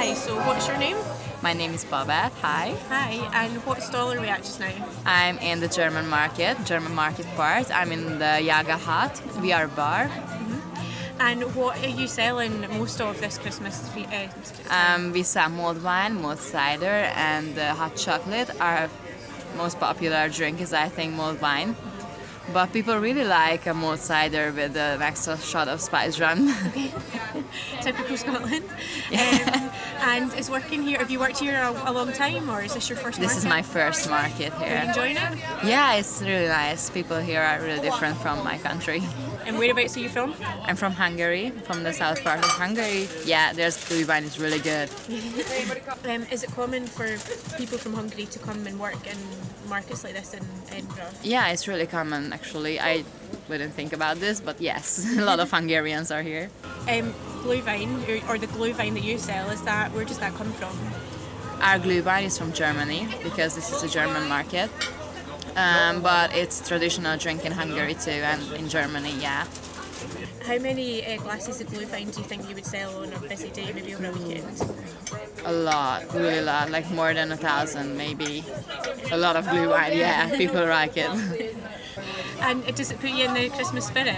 Hi, 0.05 0.13
so 0.13 0.35
what's 0.45 0.67
your 0.67 0.77
name? 0.77 0.97
My 1.41 1.53
name 1.53 1.73
is 1.73 1.83
Babette. 1.83 2.31
Hi. 2.43 2.75
Hi, 2.89 3.13
and 3.41 3.57
what 3.65 3.81
stall 3.81 4.13
are 4.13 4.21
we 4.21 4.27
at 4.27 4.43
just 4.43 4.59
now? 4.59 4.71
I'm 5.03 5.39
in 5.39 5.61
the 5.61 5.67
German 5.67 6.07
market, 6.07 6.63
German 6.63 6.93
market 6.93 7.25
part. 7.35 7.71
I'm 7.71 7.91
in 7.91 8.19
the 8.19 8.39
Yaga 8.39 8.77
Hut. 8.77 9.19
We 9.41 9.51
are 9.51 9.67
bar. 9.67 10.05
Mm-hmm. 10.05 11.21
And 11.21 11.55
what 11.55 11.83
are 11.83 11.89
you 11.89 12.07
selling 12.07 12.61
most 12.77 13.01
of 13.01 13.19
this 13.19 13.39
Christmas? 13.39 13.89
Uh, 13.97 14.27
um, 14.69 15.11
we 15.11 15.23
sell 15.23 15.49
mulled 15.49 15.81
wine, 15.81 16.21
mulled 16.21 16.37
cider, 16.37 17.09
and 17.15 17.57
uh, 17.57 17.73
hot 17.73 17.95
chocolate. 17.95 18.51
Our 18.61 18.91
most 19.57 19.79
popular 19.79 20.29
drink 20.29 20.61
is, 20.61 20.71
I 20.71 20.87
think, 20.89 21.15
mulled 21.15 21.41
wine. 21.41 21.75
But 22.53 22.71
people 22.71 22.99
really 22.99 23.23
like 23.23 23.65
a 23.65 23.73
mulled 23.73 24.01
cider 24.01 24.51
with 24.51 24.77
an 24.77 25.01
extra 25.01 25.35
shot 25.39 25.67
of 25.67 25.81
spice 25.81 26.19
rum. 26.19 26.53
Typical 27.81 28.17
Scotland. 28.17 28.65
Um, 29.11 29.71
and 30.01 30.33
is 30.33 30.49
working 30.49 30.83
here, 30.83 30.99
have 30.99 31.09
you 31.09 31.19
worked 31.19 31.39
here 31.39 31.55
a, 31.55 31.71
a, 31.89 31.91
long 31.91 32.11
time 32.11 32.49
or 32.49 32.61
is 32.61 32.73
this 32.73 32.89
your 32.89 32.97
first 32.97 33.19
This 33.19 33.31
market? 33.31 33.37
is 33.37 33.45
my 33.45 33.61
first 33.61 34.09
market 34.09 34.53
here. 34.53 34.77
Are 34.77 34.83
you 34.83 34.89
enjoying 34.89 35.17
it? 35.17 35.39
Yeah, 35.63 35.95
it's 35.95 36.21
really 36.21 36.47
nice. 36.47 36.89
People 36.89 37.17
here 37.19 37.41
are 37.41 37.59
really 37.61 37.81
different 37.81 38.17
from 38.17 38.43
my 38.43 38.57
country. 38.57 39.01
And 39.45 39.57
whereabouts 39.57 39.95
are 39.95 39.99
you 39.99 40.09
from? 40.09 40.35
I'm 40.63 40.75
from 40.75 40.93
Hungary, 40.93 41.51
from 41.51 41.83
the 41.83 41.93
south 41.93 42.23
part 42.23 42.39
of 42.39 42.49
Hungary. 42.49 43.07
Yeah, 43.25 43.53
there's 43.53 43.77
blue 43.87 44.05
wine 44.05 44.23
is 44.23 44.39
really 44.39 44.59
good. 44.59 44.89
um, 46.05 46.25
is 46.31 46.43
it 46.43 46.51
common 46.51 46.85
for 46.85 47.07
people 47.57 47.77
from 47.77 47.93
Hungary 47.93 48.25
to 48.25 48.39
come 48.39 48.65
and 48.67 48.79
work 48.79 49.05
in 49.07 49.17
markets 49.69 50.03
like 50.03 50.13
this 50.13 50.33
in 50.33 50.43
Edinburgh? 50.71 51.11
Yeah, 51.23 51.49
it's 51.49 51.67
really 51.67 51.85
common 51.85 52.33
actually. 52.33 52.79
I 52.79 53.03
wouldn't 53.49 53.73
think 53.73 53.93
about 53.93 54.17
this, 54.17 54.39
but 54.39 54.59
yes, 54.61 55.05
a 55.17 55.21
lot 55.21 55.39
of 55.39 55.51
Hungarians 55.51 56.11
are 56.11 56.21
here. 56.21 56.49
Um, 56.89 57.13
glühwein, 57.45 58.27
or 58.27 58.37
the 58.37 58.47
glühwein 58.47 58.93
that 58.93 59.03
you 59.03 59.17
sell, 59.17 59.49
is 59.49 59.61
that 59.61 59.91
where 59.93 60.05
does 60.05 60.17
that 60.19 60.33
come 60.33 60.51
from? 60.53 60.75
Our 61.61 61.79
glühwein 61.79 62.23
is 62.23 62.37
from 62.37 62.51
Germany 62.53 63.07
because 63.23 63.55
this 63.55 63.71
is 63.71 63.83
a 63.83 63.87
German 63.87 64.27
market. 64.27 64.69
Um, 65.55 66.01
but 66.01 66.35
it's 66.35 66.67
traditional 66.67 67.17
drink 67.17 67.45
in 67.45 67.51
Hungary 67.51 67.93
too, 67.93 68.11
and 68.11 68.41
in 68.53 68.67
Germany, 68.67 69.13
yeah. 69.21 69.45
How 70.45 70.57
many 70.59 71.05
uh, 71.05 71.17
glasses 71.17 71.61
of 71.61 71.67
glühwein 71.67 72.13
do 72.13 72.21
you 72.21 72.27
think 72.27 72.49
you 72.49 72.55
would 72.55 72.65
sell 72.65 73.01
on 73.01 73.13
a 73.13 73.19
busy 73.19 73.49
day, 73.49 73.71
maybe 73.73 73.95
over 73.95 74.07
a 74.07 74.11
weekend? 74.11 74.61
A 75.45 75.53
lot, 75.53 76.13
really 76.13 76.39
a 76.39 76.41
lot, 76.41 76.71
like 76.71 76.89
more 76.91 77.13
than 77.13 77.31
a 77.31 77.37
thousand, 77.37 77.95
maybe. 77.95 78.43
A 79.11 79.17
lot 79.17 79.35
of 79.35 79.45
glühwein, 79.45 79.95
yeah. 79.95 80.35
People 80.37 80.65
like 80.65 80.97
it. 80.97 81.09
and 82.41 82.75
does 82.75 82.91
it 82.91 82.99
put 82.99 83.11
you 83.11 83.25
in 83.25 83.33
the 83.33 83.49
Christmas 83.49 83.87
spirit? 83.87 84.17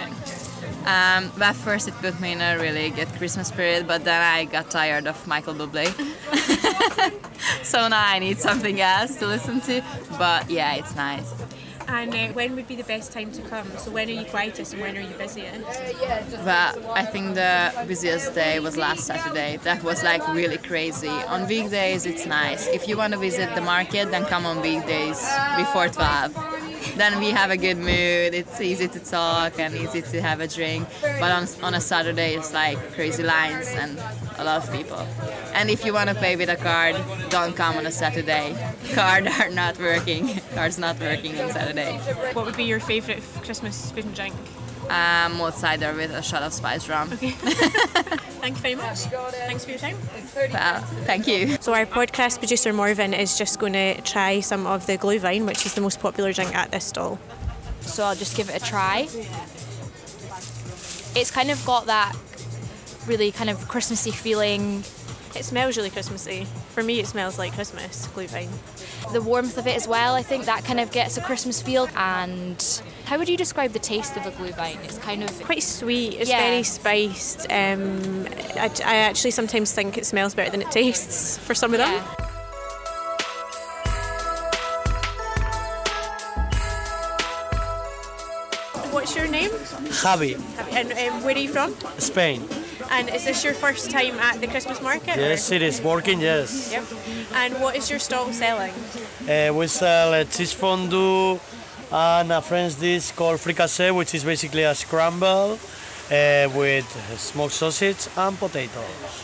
Um, 0.81 1.31
at 1.41 1.55
first, 1.55 1.87
it 1.87 1.93
put 1.95 2.19
me 2.19 2.31
in 2.31 2.41
a 2.41 2.57
really 2.57 2.89
good 2.89 3.09
Christmas 3.17 3.49
spirit, 3.49 3.87
but 3.87 4.03
then 4.03 4.21
I 4.21 4.45
got 4.45 4.69
tired 4.71 5.07
of 5.07 5.27
Michael 5.27 5.53
Bublé. 5.53 5.87
so 7.63 7.87
now 7.87 8.03
I 8.05 8.19
need 8.19 8.37
something 8.39 8.79
else 8.79 9.15
to 9.17 9.27
listen 9.27 9.61
to. 9.61 9.83
But 10.17 10.49
yeah, 10.49 10.75
it's 10.75 10.95
nice. 10.95 11.33
And 11.87 12.13
uh, 12.13 12.27
when 12.33 12.55
would 12.55 12.67
be 12.67 12.75
the 12.75 12.83
best 12.83 13.13
time 13.13 13.31
to 13.31 13.41
come? 13.43 13.65
So 13.77 13.91
when 13.91 14.09
are 14.09 14.11
you 14.11 14.25
quietest 14.25 14.73
and 14.73 14.81
when 14.81 14.97
are 14.97 15.01
you 15.01 15.15
busiest? 15.17 15.61
Well, 16.43 16.93
I 16.93 17.05
think 17.05 17.35
the 17.35 17.71
busiest 17.87 18.35
day 18.35 18.59
was 18.59 18.75
last 18.75 19.05
Saturday. 19.05 19.57
That 19.63 19.83
was 19.83 20.03
like 20.03 20.27
really 20.27 20.57
crazy. 20.57 21.07
On 21.07 21.47
weekdays, 21.47 22.05
it's 22.05 22.25
nice. 22.25 22.67
If 22.67 22.89
you 22.89 22.97
want 22.97 23.13
to 23.13 23.19
visit 23.19 23.55
the 23.55 23.61
market, 23.61 24.11
then 24.11 24.25
come 24.25 24.45
on 24.45 24.61
weekdays 24.61 25.25
before 25.57 25.87
12 25.87 26.66
then 26.95 27.19
we 27.19 27.31
have 27.31 27.51
a 27.51 27.57
good 27.57 27.77
mood. 27.77 28.33
It's 28.33 28.59
easy 28.61 28.87
to 28.87 28.99
talk 28.99 29.59
and 29.59 29.75
easy 29.75 30.01
to 30.01 30.21
have 30.21 30.39
a 30.39 30.47
drink. 30.47 30.87
But 31.01 31.31
on, 31.31 31.47
on 31.63 31.73
a 31.73 31.81
Saturday, 31.81 32.35
it's 32.35 32.53
like 32.53 32.77
crazy 32.93 33.23
lines 33.23 33.69
and 33.69 33.99
a 34.37 34.43
lot 34.43 34.63
of 34.63 34.71
people. 34.71 35.05
And 35.53 35.69
if 35.69 35.85
you 35.85 35.93
want 35.93 36.09
to 36.09 36.15
pay 36.15 36.35
with 36.35 36.49
a 36.49 36.55
card, 36.55 36.95
don't 37.29 37.55
come 37.55 37.77
on 37.77 37.85
a 37.85 37.91
Saturday. 37.91 38.55
Cards 38.93 39.27
are 39.39 39.49
not 39.49 39.77
working. 39.79 40.39
Cards 40.53 40.77
not 40.77 40.99
working 40.99 41.39
on 41.39 41.51
Saturday. 41.51 41.97
What 42.33 42.45
would 42.45 42.57
be 42.57 42.65
your 42.65 42.79
favourite 42.79 43.23
Christmas 43.43 43.91
food 43.91 44.05
and 44.05 44.15
drink? 44.15 44.35
Um, 44.89 45.37
malt 45.37 45.55
cider 45.55 45.93
with 45.93 46.11
a 46.11 46.21
shot 46.21 46.43
of 46.43 46.53
spice 46.53 46.87
rum. 46.87 47.11
Okay. 47.13 47.31
Thank 48.39 48.55
you 48.55 48.61
very 48.61 48.75
much. 48.75 48.99
Thanks 48.99 49.65
for 49.65 49.71
your 49.71 49.79
time. 49.79 49.97
Well, 50.53 50.81
thank 51.05 51.27
you. 51.27 51.57
So 51.59 51.73
our 51.73 51.85
podcast 51.85 52.39
producer 52.39 52.71
Morven 52.71 53.13
is 53.13 53.37
just 53.37 53.59
going 53.59 53.73
to 53.73 53.99
try 54.01 54.39
some 54.39 54.65
of 54.65 54.85
the 54.85 54.97
Glühwein, 54.97 55.45
which 55.45 55.65
is 55.65 55.73
the 55.73 55.81
most 55.81 55.99
popular 55.99 56.31
drink 56.31 56.55
at 56.55 56.71
this 56.71 56.85
stall. 56.85 57.19
So 57.81 58.03
I'll 58.03 58.15
just 58.15 58.37
give 58.37 58.49
it 58.49 58.61
a 58.61 58.65
try. 58.65 59.07
It's 61.15 61.31
kind 61.31 61.49
of 61.51 61.65
got 61.65 61.87
that 61.87 62.15
really 63.07 63.31
kind 63.31 63.49
of 63.49 63.67
Christmassy 63.67 64.11
feeling. 64.11 64.83
It 65.35 65.43
smells 65.43 65.75
really 65.75 65.89
Christmassy. 65.89 66.47
For 66.77 66.83
me, 66.83 66.99
it 66.99 67.07
smells 67.07 67.39
like 67.39 67.53
Christmas 67.53 68.07
Glühwein. 68.09 68.49
The 69.11 69.19
warmth 69.19 69.57
of 69.57 69.65
it 69.65 69.75
as 69.75 69.87
well, 69.87 70.13
I 70.13 70.21
think 70.21 70.45
that 70.45 70.63
kind 70.63 70.79
of 70.79 70.91
gets 70.91 71.17
a 71.17 71.21
Christmas 71.21 71.59
feel. 71.59 71.89
And 71.95 72.63
how 73.05 73.17
would 73.17 73.27
you 73.27 73.35
describe 73.35 73.71
the 73.71 73.79
taste 73.79 74.15
of 74.15 74.27
a 74.27 74.31
Glühwein? 74.33 74.75
It's 74.85 74.99
kind 74.99 75.23
of 75.23 75.41
Quite 75.41 75.63
sweet. 75.63 76.19
It's 76.19 76.29
Yeah. 76.29 76.37
very 76.37 76.61
spiced. 76.61 77.47
Um, 77.51 78.27
I, 78.57 78.69
I 78.85 78.95
actually 78.97 79.31
sometimes 79.31 79.71
think 79.73 79.97
it 79.97 80.05
smells 80.05 80.35
better 80.35 80.51
than 80.51 80.61
it 80.61 80.69
tastes 80.69 81.35
for 81.47 81.55
some 81.55 81.73
of 81.73 81.79
them. 81.79 81.89
yeah. 81.91 82.15
What's 88.91 89.15
your 89.15 89.27
name? 89.27 89.49
Javi, 90.01 90.39
And 90.73 90.91
um, 90.93 91.23
where 91.23 91.35
are 91.35 91.39
you 91.39 91.49
from? 91.49 91.75
Spain. 91.99 92.41
And 92.89 93.09
is 93.09 93.25
this 93.25 93.43
your 93.43 93.53
first 93.53 93.91
time 93.91 94.17
at 94.19 94.39
the 94.41 94.47
Christmas 94.47 94.81
market? 94.81 95.17
or- 95.17 95.21
Yes, 95.21 95.51
it 95.51 95.61
is 95.61 95.81
working. 95.81 96.19
Yes, 96.21 96.71
Yep. 96.71 96.83
And 97.33 97.53
what 97.61 97.75
is 97.75 97.89
your 97.89 97.99
stall 97.99 98.31
selling? 98.33 98.73
uh, 99.29 99.53
we 99.53 99.67
sell 99.67 100.13
uh, 100.13 100.23
cheese 100.23 100.53
fondue 100.53 101.39
and 101.91 102.31
a 102.31 102.41
French 102.41 102.79
dish 102.79 103.11
called 103.11 103.39
fricassee, 103.39 103.91
which 103.91 104.13
is 104.15 104.23
basically 104.23 104.63
a 104.63 104.73
scramble 104.75 105.59
uh, 106.11 106.49
with 106.55 106.87
smoked 107.17 107.53
sausage 107.53 108.07
and 108.17 108.37
potatoes. 108.39 109.23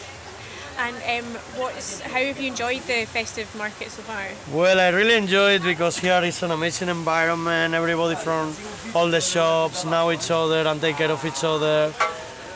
And 0.77 0.95
um, 0.95 1.31
what's 1.55 2.01
how 2.01 2.19
have 2.19 2.39
you 2.41 2.47
enjoyed 2.47 2.81
the 2.87 3.05
festive 3.05 3.47
market 3.55 3.91
so 3.91 4.01
far? 4.01 4.25
Well, 4.51 4.79
I 4.79 4.89
really 4.89 5.15
enjoy 5.15 5.51
it 5.53 5.63
because 5.63 5.99
here 5.99 6.21
is 6.23 6.41
an 6.43 6.51
amazing 6.51 6.89
environment. 6.89 7.73
Everybody 7.75 8.15
from 8.15 8.53
all 8.95 9.07
the 9.09 9.21
shops 9.21 9.85
know 9.85 10.11
each 10.11 10.31
other 10.31 10.67
and 10.67 10.81
take 10.81 10.97
care 10.97 11.11
of 11.11 11.23
each 11.25 11.43
other. 11.43 11.93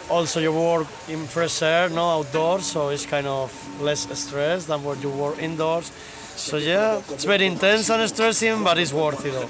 Also, 0.10 0.40
you 0.40 0.54
work 0.54 0.88
in 1.10 1.26
fresh 1.28 1.62
air, 1.62 1.90
no 1.90 2.20
outdoors, 2.20 2.66
so 2.66 2.90
it's 2.90 3.06
kind 3.06 3.28
of 3.28 3.52
less 3.82 4.08
stress 4.18 4.66
than 4.66 4.82
when 4.84 5.02
you 5.02 5.10
work 5.10 5.38
indoors. 5.42 5.92
So 6.38 6.58
yeah, 6.58 7.02
it's 7.10 7.26
very 7.26 7.46
intense 7.48 7.90
and 7.90 8.08
stressing, 8.08 8.64
but 8.64 8.78
it's 8.78 8.94
worth 8.94 9.26
it. 9.26 9.34
Though. 9.34 9.48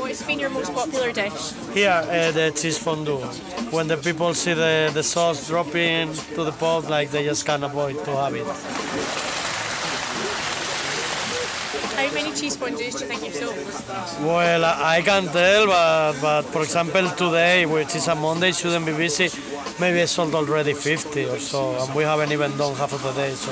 What's 0.00 0.22
been 0.22 0.40
your 0.40 0.50
most 0.50 0.72
popular 0.72 1.12
dish? 1.12 1.52
Here, 1.74 1.90
uh, 1.90 2.32
the 2.32 2.50
cheese 2.50 2.78
fondue. 2.78 3.18
When 3.70 3.86
the 3.88 3.98
people 3.98 4.34
see 4.34 4.54
the, 4.54 4.90
the 4.92 5.02
sauce 5.02 5.46
dropping 5.46 6.14
to 6.34 6.44
the 6.44 6.52
pot, 6.52 6.88
like 6.88 7.10
they 7.10 7.24
just 7.24 7.46
can't 7.46 7.62
avoid 7.62 8.02
to 8.04 8.10
have 8.16 8.34
it. 8.34 8.46
How 11.94 12.14
many 12.14 12.32
cheese 12.32 12.56
fondues 12.56 12.98
do 12.98 13.04
you 13.04 13.10
think 13.10 13.22
you've 13.22 13.34
sold? 13.34 14.26
Well, 14.26 14.64
I 14.64 14.96
I 14.96 15.02
can't 15.02 15.30
tell, 15.30 15.66
but, 15.66 16.14
but 16.22 16.42
for 16.46 16.62
example, 16.62 17.06
today, 17.10 17.66
which 17.66 17.94
is 17.94 18.08
a 18.08 18.14
Monday, 18.14 18.52
shouldn't 18.52 18.86
be 18.86 18.92
busy. 18.92 19.28
Maybe 19.80 20.02
I 20.02 20.04
sold 20.04 20.34
already 20.34 20.74
50 20.74 21.24
or 21.24 21.38
so, 21.38 21.74
and 21.80 21.94
we 21.94 22.02
haven't 22.02 22.32
even 22.32 22.54
done 22.58 22.74
half 22.74 22.92
of 22.92 23.02
the 23.02 23.12
day, 23.12 23.30
so 23.32 23.50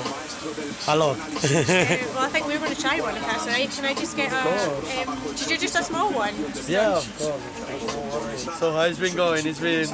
a 0.93 0.97
lot. 0.97 1.17
Uh, 1.19 1.97
well, 2.15 2.25
I 2.25 2.29
think 2.31 2.47
we're 2.47 2.59
going 2.59 2.75
to 2.75 2.81
try 2.81 3.01
one 3.01 3.17
if 3.17 3.23
that's 3.23 3.47
all 3.47 3.53
right. 3.53 3.71
Can 3.71 3.85
I 3.85 3.95
just 3.95 4.17
get 4.17 4.33
a? 4.33 5.09
Um, 5.09 5.19
did 5.37 5.51
you 5.51 5.59
just 5.59 5.77
a 5.77 5.83
small 5.83 6.13
one? 6.13 6.35
yeah, 6.67 6.97
of 6.97 7.19
course. 7.19 8.59
So 8.59 8.73
how 8.73 8.83
it's 8.83 8.99
been 8.99 9.17
going? 9.17 9.47
It's 9.47 9.61
been. 9.61 9.89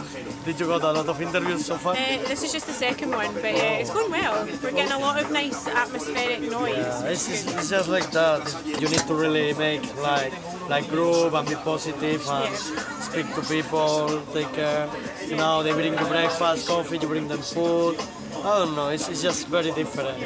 Did 0.45 0.61
you 0.61 0.67
got 0.67 0.83
a 0.83 0.93
lot 0.93 1.09
of 1.09 1.23
interviews 1.23 1.65
so 1.67 1.77
far? 1.77 1.95
Uh, 1.95 2.19
this 2.29 2.43
is 2.43 2.53
just 2.53 2.67
the 2.67 2.73
second 2.73 3.11
one, 3.11 3.33
but 3.35 3.55
uh, 3.55 3.81
it's 3.81 3.91
going 3.91 4.11
well. 4.11 4.45
We're 4.63 4.73
getting 4.73 4.93
a 4.93 4.99
lot 4.99 5.23
of 5.23 5.31
nice 5.31 5.67
atmospheric 5.69 6.41
noise. 6.51 6.77
Yeah, 6.77 7.09
it's, 7.09 7.29
it's, 7.29 7.47
it's 7.55 7.71
just 7.71 7.89
like 7.89 8.11
that. 8.11 8.43
You 8.67 8.89
need 8.89 9.07
to 9.07 9.15
really 9.15 9.55
make 9.55 9.83
like 10.03 10.33
like 10.69 10.89
group 10.89 11.33
and 11.35 11.49
be 11.49 11.55
positive 11.57 12.27
and 12.29 12.55
speak 12.57 13.27
to 13.35 13.43
people, 13.43 14.23
take 14.33 14.53
care. 14.53 14.89
You 15.27 15.37
know, 15.37 15.63
they 15.63 15.73
bring 15.73 15.93
you 15.93 16.07
breakfast, 16.07 16.69
coffee, 16.69 16.99
you 16.99 17.09
bring 17.09 17.29
them 17.29 17.41
food. 17.41 17.97
I 18.45 18.59
don't 18.59 18.75
know, 18.77 18.89
it's, 18.91 19.09
it's 19.09 19.23
just 19.23 19.49
very 19.49 19.71
different 19.73 20.19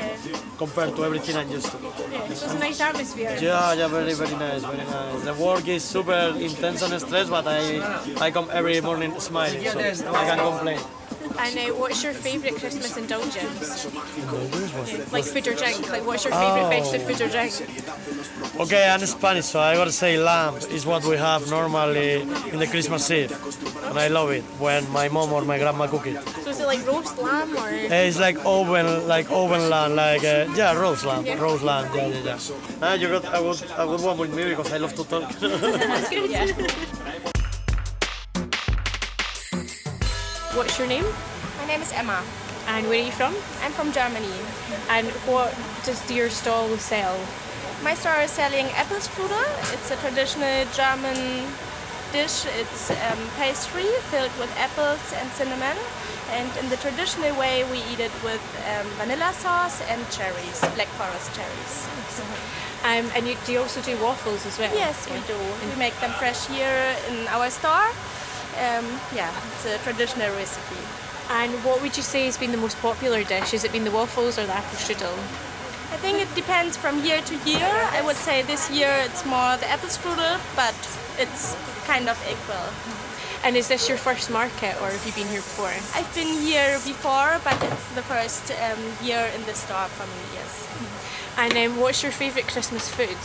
compared 0.56 0.96
to 0.96 1.04
everything 1.04 1.36
I'm 1.36 1.48
used 1.50 1.70
to. 1.70 1.78
Yeah, 1.78 2.24
it's 2.24 2.40
just 2.40 2.56
a 2.56 2.58
nice 2.58 2.80
atmosphere. 2.80 3.36
Yeah, 3.40 3.74
yeah, 3.74 3.86
very, 3.86 4.12
very 4.14 4.34
nice, 4.34 4.64
very 4.64 4.78
nice. 4.78 5.22
The 5.22 5.34
work 5.34 5.68
is 5.68 5.84
super 5.84 6.34
intense 6.36 6.82
and 6.82 7.00
stressed, 7.00 7.30
but 7.30 7.46
I, 7.46 7.60
I 8.20 8.30
come 8.32 8.48
every 8.52 8.80
morning 8.80 9.18
smiling, 9.20 9.62
so 9.64 9.78
I 10.12 10.24
can't 10.24 10.40
complain. 10.40 10.80
And 11.38 11.56
uh, 11.56 11.74
what's 11.74 12.02
your 12.02 12.12
favourite 12.12 12.56
Christmas 12.56 12.96
indulgence? 12.96 13.86
Like 15.12 15.24
food 15.24 15.46
or 15.48 15.54
drink? 15.54 15.88
Like 15.90 16.04
what's 16.06 16.24
your 16.24 16.32
favourite 16.34 16.66
Oh. 16.66 16.70
festive 16.70 17.02
food 17.06 17.20
or 17.20 17.28
drink? 17.28 17.52
Okay, 18.60 18.88
I'm 18.90 19.00
Spanish, 19.06 19.44
so 19.46 19.60
I 19.60 19.74
gotta 19.76 19.92
say 19.92 20.18
lamb 20.18 20.56
is 20.70 20.84
what 20.84 21.04
we 21.04 21.16
have 21.16 21.48
normally 21.48 22.22
in 22.52 22.58
the 22.58 22.66
Christmas 22.66 23.08
Eve, 23.10 23.30
and 23.84 23.98
I 23.98 24.08
love 24.08 24.30
it 24.32 24.42
when 24.58 24.88
my 24.90 25.08
mom 25.08 25.32
or 25.32 25.42
my 25.42 25.58
grandma 25.58 25.86
cook 25.86 26.06
it. 26.08 26.18
So 26.42 26.50
is 26.50 26.60
it 26.60 26.66
like 26.66 26.84
roast 26.86 27.16
lamb 27.18 27.56
or? 27.56 27.68
Eh, 27.68 28.08
It's 28.08 28.18
like 28.18 28.36
oven, 28.44 29.06
like 29.06 29.30
oven 29.30 29.70
lamb, 29.70 29.94
like 29.94 30.24
uh, 30.24 30.46
yeah, 30.56 30.74
roast 30.74 31.04
lamb, 31.06 31.24
roast 31.38 31.62
lamb, 31.62 31.86
yeah, 31.94 32.06
yeah, 32.08 32.22
yeah. 32.34 32.82
Ah, 32.82 32.94
you 32.94 33.06
got 33.08 33.24
a 33.24 33.40
good, 33.40 33.62
a 33.78 33.86
good 33.86 34.00
one 34.02 34.18
with 34.18 34.34
me 34.34 34.44
because 34.50 34.72
I 34.72 34.78
love 34.78 34.94
to 34.96 35.04
talk. 35.04 35.30
That's 35.40 36.08
good. 36.10 36.88
What's 40.58 40.76
your 40.76 40.88
name? 40.88 41.06
My 41.56 41.66
name 41.66 41.82
is 41.82 41.92
Emma. 41.92 42.20
And 42.66 42.88
where 42.88 42.98
are 43.00 43.06
you 43.06 43.12
from? 43.12 43.32
I'm 43.62 43.70
from 43.70 43.92
Germany. 43.92 44.34
And 44.90 45.06
what 45.30 45.54
does 45.84 46.02
your 46.10 46.30
stall 46.30 46.66
sell? 46.78 47.14
My 47.84 47.94
store 47.94 48.18
is 48.26 48.32
selling 48.32 48.66
Apfelstrudel. 48.74 49.46
It's 49.72 49.92
a 49.92 49.96
traditional 50.02 50.66
German 50.74 51.46
dish. 52.10 52.42
It's 52.58 52.90
um, 52.90 53.22
pastry 53.38 53.86
filled 54.10 54.34
with 54.42 54.50
apples 54.58 54.98
and 55.14 55.30
cinnamon. 55.30 55.78
And 56.34 56.50
in 56.58 56.68
the 56.70 56.76
traditional 56.78 57.38
way, 57.38 57.62
we 57.70 57.78
eat 57.94 58.00
it 58.00 58.12
with 58.26 58.42
um, 58.66 58.86
vanilla 58.98 59.32
sauce 59.34 59.80
and 59.86 60.02
cherries, 60.10 60.58
black 60.74 60.90
forest 60.98 61.30
cherries. 61.38 61.86
Um, 62.84 63.10
and 63.16 63.26
you, 63.26 63.36
do 63.44 63.52
you 63.52 63.58
also 63.58 63.82
do 63.82 64.00
waffles 64.00 64.46
as 64.46 64.56
well? 64.56 64.72
Yes, 64.72 65.10
we 65.10 65.18
do. 65.26 65.36
We 65.68 65.76
make 65.80 65.98
them 65.98 66.12
fresh 66.12 66.46
here 66.46 66.94
in 67.10 67.26
our 67.26 67.50
store. 67.50 67.90
Um, 68.56 68.86
yeah, 69.14 69.32
it's 69.52 69.66
a 69.66 69.78
traditional 69.84 70.30
recipe. 70.34 70.80
And 71.30 71.52
what 71.64 71.82
would 71.82 71.96
you 71.96 72.02
say 72.02 72.24
has 72.24 72.38
been 72.38 72.52
the 72.52 72.58
most 72.58 72.78
popular 72.78 73.22
dish? 73.22 73.50
Has 73.50 73.64
it 73.64 73.72
been 73.72 73.84
the 73.84 73.90
waffles 73.90 74.38
or 74.38 74.46
the 74.46 74.54
apple 74.54 74.78
strudel? 74.78 75.12
I 75.92 75.96
think 75.96 76.20
it 76.20 76.34
depends 76.34 76.76
from 76.76 77.04
year 77.04 77.20
to 77.20 77.34
year. 77.48 77.88
I 77.92 78.02
would 78.02 78.16
say 78.16 78.42
this 78.42 78.70
year 78.70 78.92
it's 79.04 79.24
more 79.24 79.56
the 79.56 79.68
apple 79.68 79.88
strudel, 79.88 80.40
but 80.56 80.76
it's 81.18 81.54
kind 81.86 82.08
of 82.08 82.16
equal. 82.28 82.68
And 83.44 83.56
is 83.56 83.68
this 83.68 83.88
your 83.88 83.98
first 83.98 84.30
market 84.30 84.74
or 84.82 84.90
have 84.90 85.06
you 85.06 85.12
been 85.12 85.30
here 85.30 85.44
before? 85.44 85.72
I've 85.94 86.12
been 86.14 86.42
here 86.42 86.78
before, 86.84 87.40
but 87.44 87.56
it's 87.62 87.88
the 87.94 88.02
first 88.02 88.50
um, 88.50 88.80
year 89.06 89.30
in 89.34 89.44
the 89.44 89.54
store 89.54 89.88
for 89.94 90.06
me, 90.06 90.22
yes. 90.34 90.68
And 91.36 91.56
um, 91.56 91.80
what's 91.80 92.02
your 92.02 92.12
favourite 92.12 92.48
Christmas 92.48 92.88
food? 92.90 93.16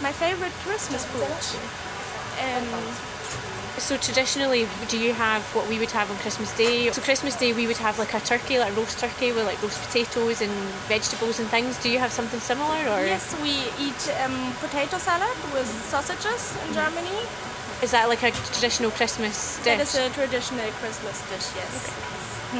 My 0.00 0.12
favorite 0.12 0.52
Christmas 0.64 1.04
food. 1.04 1.44
Um, 2.40 3.13
So 3.78 3.96
traditionally, 3.96 4.68
do 4.88 4.96
you 4.98 5.12
have 5.14 5.42
what 5.54 5.68
we 5.68 5.78
would 5.78 5.90
have 5.90 6.10
on 6.10 6.16
Christmas 6.18 6.56
Day? 6.56 6.90
So 6.92 7.02
Christmas 7.02 7.34
Day, 7.34 7.52
we 7.52 7.66
would 7.66 7.76
have 7.78 7.98
like 7.98 8.14
a 8.14 8.20
turkey, 8.20 8.58
like 8.58 8.72
a 8.72 8.76
roast 8.76 8.98
turkey 8.98 9.32
with 9.32 9.44
like 9.44 9.60
roast 9.62 9.82
potatoes 9.82 10.40
and 10.40 10.52
vegetables 10.86 11.40
and 11.40 11.48
things. 11.48 11.76
Do 11.78 11.90
you 11.90 11.98
have 11.98 12.12
something 12.12 12.40
similar, 12.40 12.78
or 12.88 13.04
yes, 13.04 13.34
we 13.42 13.50
eat 13.84 14.00
um, 14.24 14.54
potato 14.60 14.98
salad 14.98 15.36
with 15.52 15.66
sausages 15.66 16.56
in 16.66 16.74
Germany. 16.74 17.18
is 17.82 17.90
that 17.90 18.08
like 18.08 18.22
a 18.22 18.30
traditional 18.30 18.90
Christmas 18.92 19.56
dish? 19.58 19.64
That 19.64 19.80
is 19.80 19.94
a 19.96 20.08
traditional 20.10 20.70
Christmas 20.80 21.20
dish, 21.28 21.48
yes. 21.56 21.92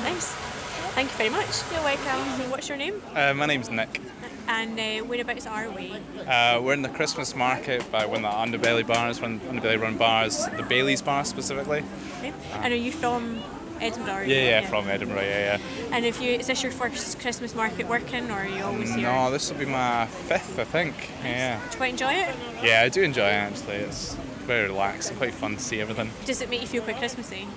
nice. 0.02 0.53
Thank 0.94 1.10
you 1.10 1.16
very 1.16 1.30
much. 1.30 1.60
You're 1.72 1.82
welcome. 1.82 2.38
So 2.38 2.48
what's 2.50 2.68
your 2.68 2.78
name? 2.78 3.02
Uh, 3.16 3.34
my 3.34 3.46
name's 3.46 3.68
Nick. 3.68 4.00
And 4.46 4.78
uh, 4.78 5.04
whereabouts 5.04 5.44
are 5.44 5.68
we? 5.68 5.92
Uh, 6.24 6.60
we're 6.62 6.74
in 6.74 6.82
the 6.82 6.88
Christmas 6.88 7.34
market 7.34 7.90
by 7.90 8.06
one 8.06 8.24
of 8.24 8.52
the 8.52 8.58
Underbelly 8.58 8.86
bars, 8.86 9.20
one 9.20 9.40
Underbelly 9.40 9.80
run 9.80 9.96
bars, 9.96 10.46
the 10.56 10.62
Bailey's 10.62 11.02
bar 11.02 11.24
specifically. 11.24 11.82
Okay. 12.20 12.32
And 12.52 12.72
are 12.72 12.76
you 12.76 12.92
from 12.92 13.42
Edinburgh? 13.80 14.12
are 14.12 14.24
you? 14.24 14.36
Yeah, 14.36 14.60
yeah, 14.60 14.68
from 14.68 14.88
Edinburgh, 14.88 15.22
yeah, 15.22 15.58
yeah. 15.58 15.86
And 15.90 16.04
if 16.04 16.22
you 16.22 16.30
is 16.30 16.46
this 16.46 16.62
your 16.62 16.70
first 16.70 17.18
Christmas 17.18 17.56
market 17.56 17.88
working, 17.88 18.30
or 18.30 18.34
are 18.34 18.46
you 18.46 18.62
always 18.62 18.90
yeah. 18.90 18.96
here? 18.96 19.08
No, 19.08 19.32
this 19.32 19.50
will 19.50 19.58
be 19.58 19.66
my 19.66 20.06
fifth, 20.06 20.60
I 20.60 20.64
think. 20.64 20.94
Yeah. 21.24 21.58
Do 21.58 21.70
you 21.72 21.76
quite 21.76 21.90
enjoy 21.90 22.12
it? 22.12 22.36
Yeah, 22.62 22.82
I 22.82 22.88
do 22.88 23.02
enjoy 23.02 23.26
it 23.26 23.32
actually. 23.32 23.78
It's 23.78 24.14
very 24.46 24.68
relaxed 24.68 25.10
and 25.10 25.18
quite 25.18 25.34
fun 25.34 25.56
to 25.56 25.60
see 25.60 25.80
everything. 25.80 26.10
Does 26.24 26.40
it 26.40 26.48
make 26.48 26.60
you 26.60 26.68
feel 26.68 26.82
quite 26.84 26.98
Christmassy? 26.98 27.48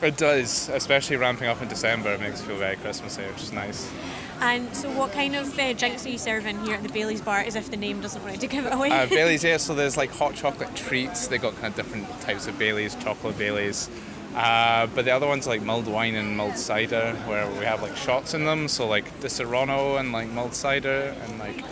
It 0.00 0.16
does, 0.16 0.68
especially 0.68 1.16
ramping 1.16 1.48
up 1.48 1.60
in 1.60 1.68
December. 1.68 2.12
It 2.14 2.20
makes 2.20 2.40
it 2.40 2.44
feel 2.44 2.56
very 2.56 2.76
Christmassy, 2.76 3.22
which 3.22 3.42
is 3.42 3.52
nice. 3.52 3.90
And 4.40 4.74
so, 4.74 4.88
what 4.92 5.12
kind 5.12 5.34
of 5.34 5.58
uh, 5.58 5.72
drinks 5.72 6.06
are 6.06 6.10
you 6.10 6.18
serving 6.18 6.64
here 6.64 6.76
at 6.76 6.84
the 6.84 6.88
Bailey's 6.88 7.20
Bar? 7.20 7.40
As 7.40 7.56
if 7.56 7.70
the 7.70 7.76
name 7.76 8.00
doesn't 8.00 8.22
want 8.22 8.40
to 8.40 8.46
give 8.46 8.64
it 8.64 8.72
away. 8.72 8.90
Uh, 8.90 9.06
Bailey's, 9.06 9.42
yeah. 9.42 9.56
So 9.56 9.74
there's 9.74 9.96
like 9.96 10.10
hot 10.10 10.34
chocolate 10.36 10.74
treats. 10.76 11.26
They 11.26 11.38
got 11.38 11.54
kind 11.54 11.66
of 11.66 11.74
different 11.74 12.08
types 12.20 12.46
of 12.46 12.56
Bailey's, 12.58 12.94
chocolate 12.96 13.36
Bailey's. 13.36 13.90
Uh, 14.36 14.86
but 14.94 15.04
the 15.04 15.10
other 15.10 15.26
ones 15.26 15.48
like 15.48 15.62
mulled 15.62 15.88
wine 15.88 16.14
and 16.14 16.36
mulled 16.36 16.56
cider, 16.56 17.14
where 17.26 17.50
we 17.58 17.64
have 17.64 17.82
like 17.82 17.96
shots 17.96 18.34
in 18.34 18.44
them. 18.44 18.68
So 18.68 18.86
like 18.86 19.20
the 19.20 19.28
Serrano 19.28 19.96
and 19.96 20.12
like 20.12 20.28
mulled 20.28 20.54
cider, 20.54 21.16
and 21.24 21.38
like 21.40 21.64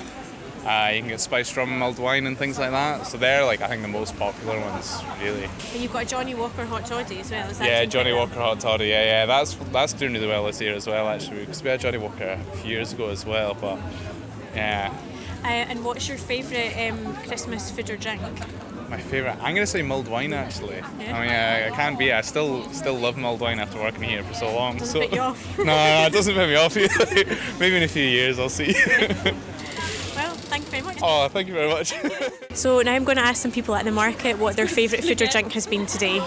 uh, 0.67 0.91
you 0.93 1.01
can 1.01 1.09
get 1.09 1.21
spiced 1.21 1.57
rum, 1.57 1.79
mulled 1.79 1.99
wine, 1.99 2.27
and 2.27 2.37
things 2.37 2.59
like 2.59 2.71
that. 2.73 3.07
So 3.07 3.17
they're 3.19 3.45
like 3.45 3.61
I 3.63 3.69
think 3.69 3.83
the 3.83 3.89
most 3.89 4.17
popular 4.19 4.59
ones, 4.61 4.99
really. 5.23 5.45
and 5.73 5.81
you've 5.83 5.93
got 5.93 6.03
a 6.03 6.07
Johnnie 6.07 6.35
Walker 6.35 6.65
hot 6.65 6.87
toddy 6.87 7.21
as 7.21 7.31
well. 7.31 7.51
Yeah, 7.63 7.85
Johnnie 7.85 8.13
Walker 8.13 8.35
hot 8.41 8.61
toddy. 8.61 8.87
Yeah, 8.89 9.05
yeah, 9.05 9.27
that's 9.27 9.55
that's 9.73 9.93
doing 9.93 10.13
really 10.15 10.27
well 10.27 10.45
this 10.47 10.61
year 10.61 10.75
as 10.75 10.87
well. 10.87 11.09
Actually, 11.09 11.41
because 11.41 11.63
we 11.63 11.71
had 11.71 11.81
Johnnie 11.81 11.99
Walker 11.99 12.39
a 12.53 12.57
few 12.59 12.71
years 12.73 12.93
ago 12.93 13.09
as 13.11 13.25
well. 13.25 13.55
But 13.55 13.79
yeah, 14.55 14.93
Uh, 15.45 15.49
and 15.49 15.85
what's 15.85 16.09
your 16.09 16.19
favourite 16.19 16.75
um, 16.91 17.15
Christmas 17.29 17.71
food 17.71 17.89
or 17.91 17.97
drink? 17.97 18.21
my 18.89 18.99
favourite. 18.99 19.37
I'm 19.43 19.53
gonna 19.53 19.67
say 19.67 19.83
mulled 19.83 20.07
wine 20.07 20.33
actually. 20.33 20.77
Yeah. 20.77 21.17
I 21.17 21.21
mean, 21.21 21.31
I, 21.31 21.67
I 21.67 21.71
can't 21.71 21.99
be. 21.99 22.13
I 22.13 22.21
still 22.21 22.69
still 22.73 22.95
love 22.95 23.17
mulled 23.17 23.41
wine 23.41 23.59
after 23.59 23.79
working 23.81 24.03
here 24.05 24.23
for 24.23 24.33
so 24.35 24.55
long. 24.55 24.79
Doesn't 24.79 24.93
so 24.93 25.01
put 25.09 25.13
you 25.13 25.21
off. 25.21 25.59
no, 25.59 25.65
no, 25.65 26.07
it 26.07 26.13
doesn't 26.13 26.35
put 26.35 26.49
me 26.49 26.55
off 26.55 26.77
either. 26.83 27.37
Maybe 27.59 27.77
in 27.77 27.83
a 27.83 27.89
few 27.89 28.05
years 28.05 28.39
I'll 28.39 28.49
see. 28.49 28.75
Well, 30.15 30.35
thank 30.53 30.65
you 30.67 30.71
very 30.71 30.83
much. 30.85 30.86
Oh, 31.03 31.29
thank 31.29 31.49
you 31.49 31.55
very 31.55 31.69
much. 31.69 31.95
So 32.57 32.81
now 32.81 32.95
I'm 32.95 33.05
going 33.05 33.19
to 33.19 33.23
ask 33.23 33.43
some 33.43 33.53
people 33.53 33.75
at 33.75 33.85
the 33.85 33.91
market 33.93 34.39
what 34.39 34.57
their 34.57 34.67
favourite 34.67 35.05
food 35.05 35.21
or 35.21 35.27
drink 35.27 35.53
has 35.53 35.67
been 35.67 35.85
today. 35.85 36.23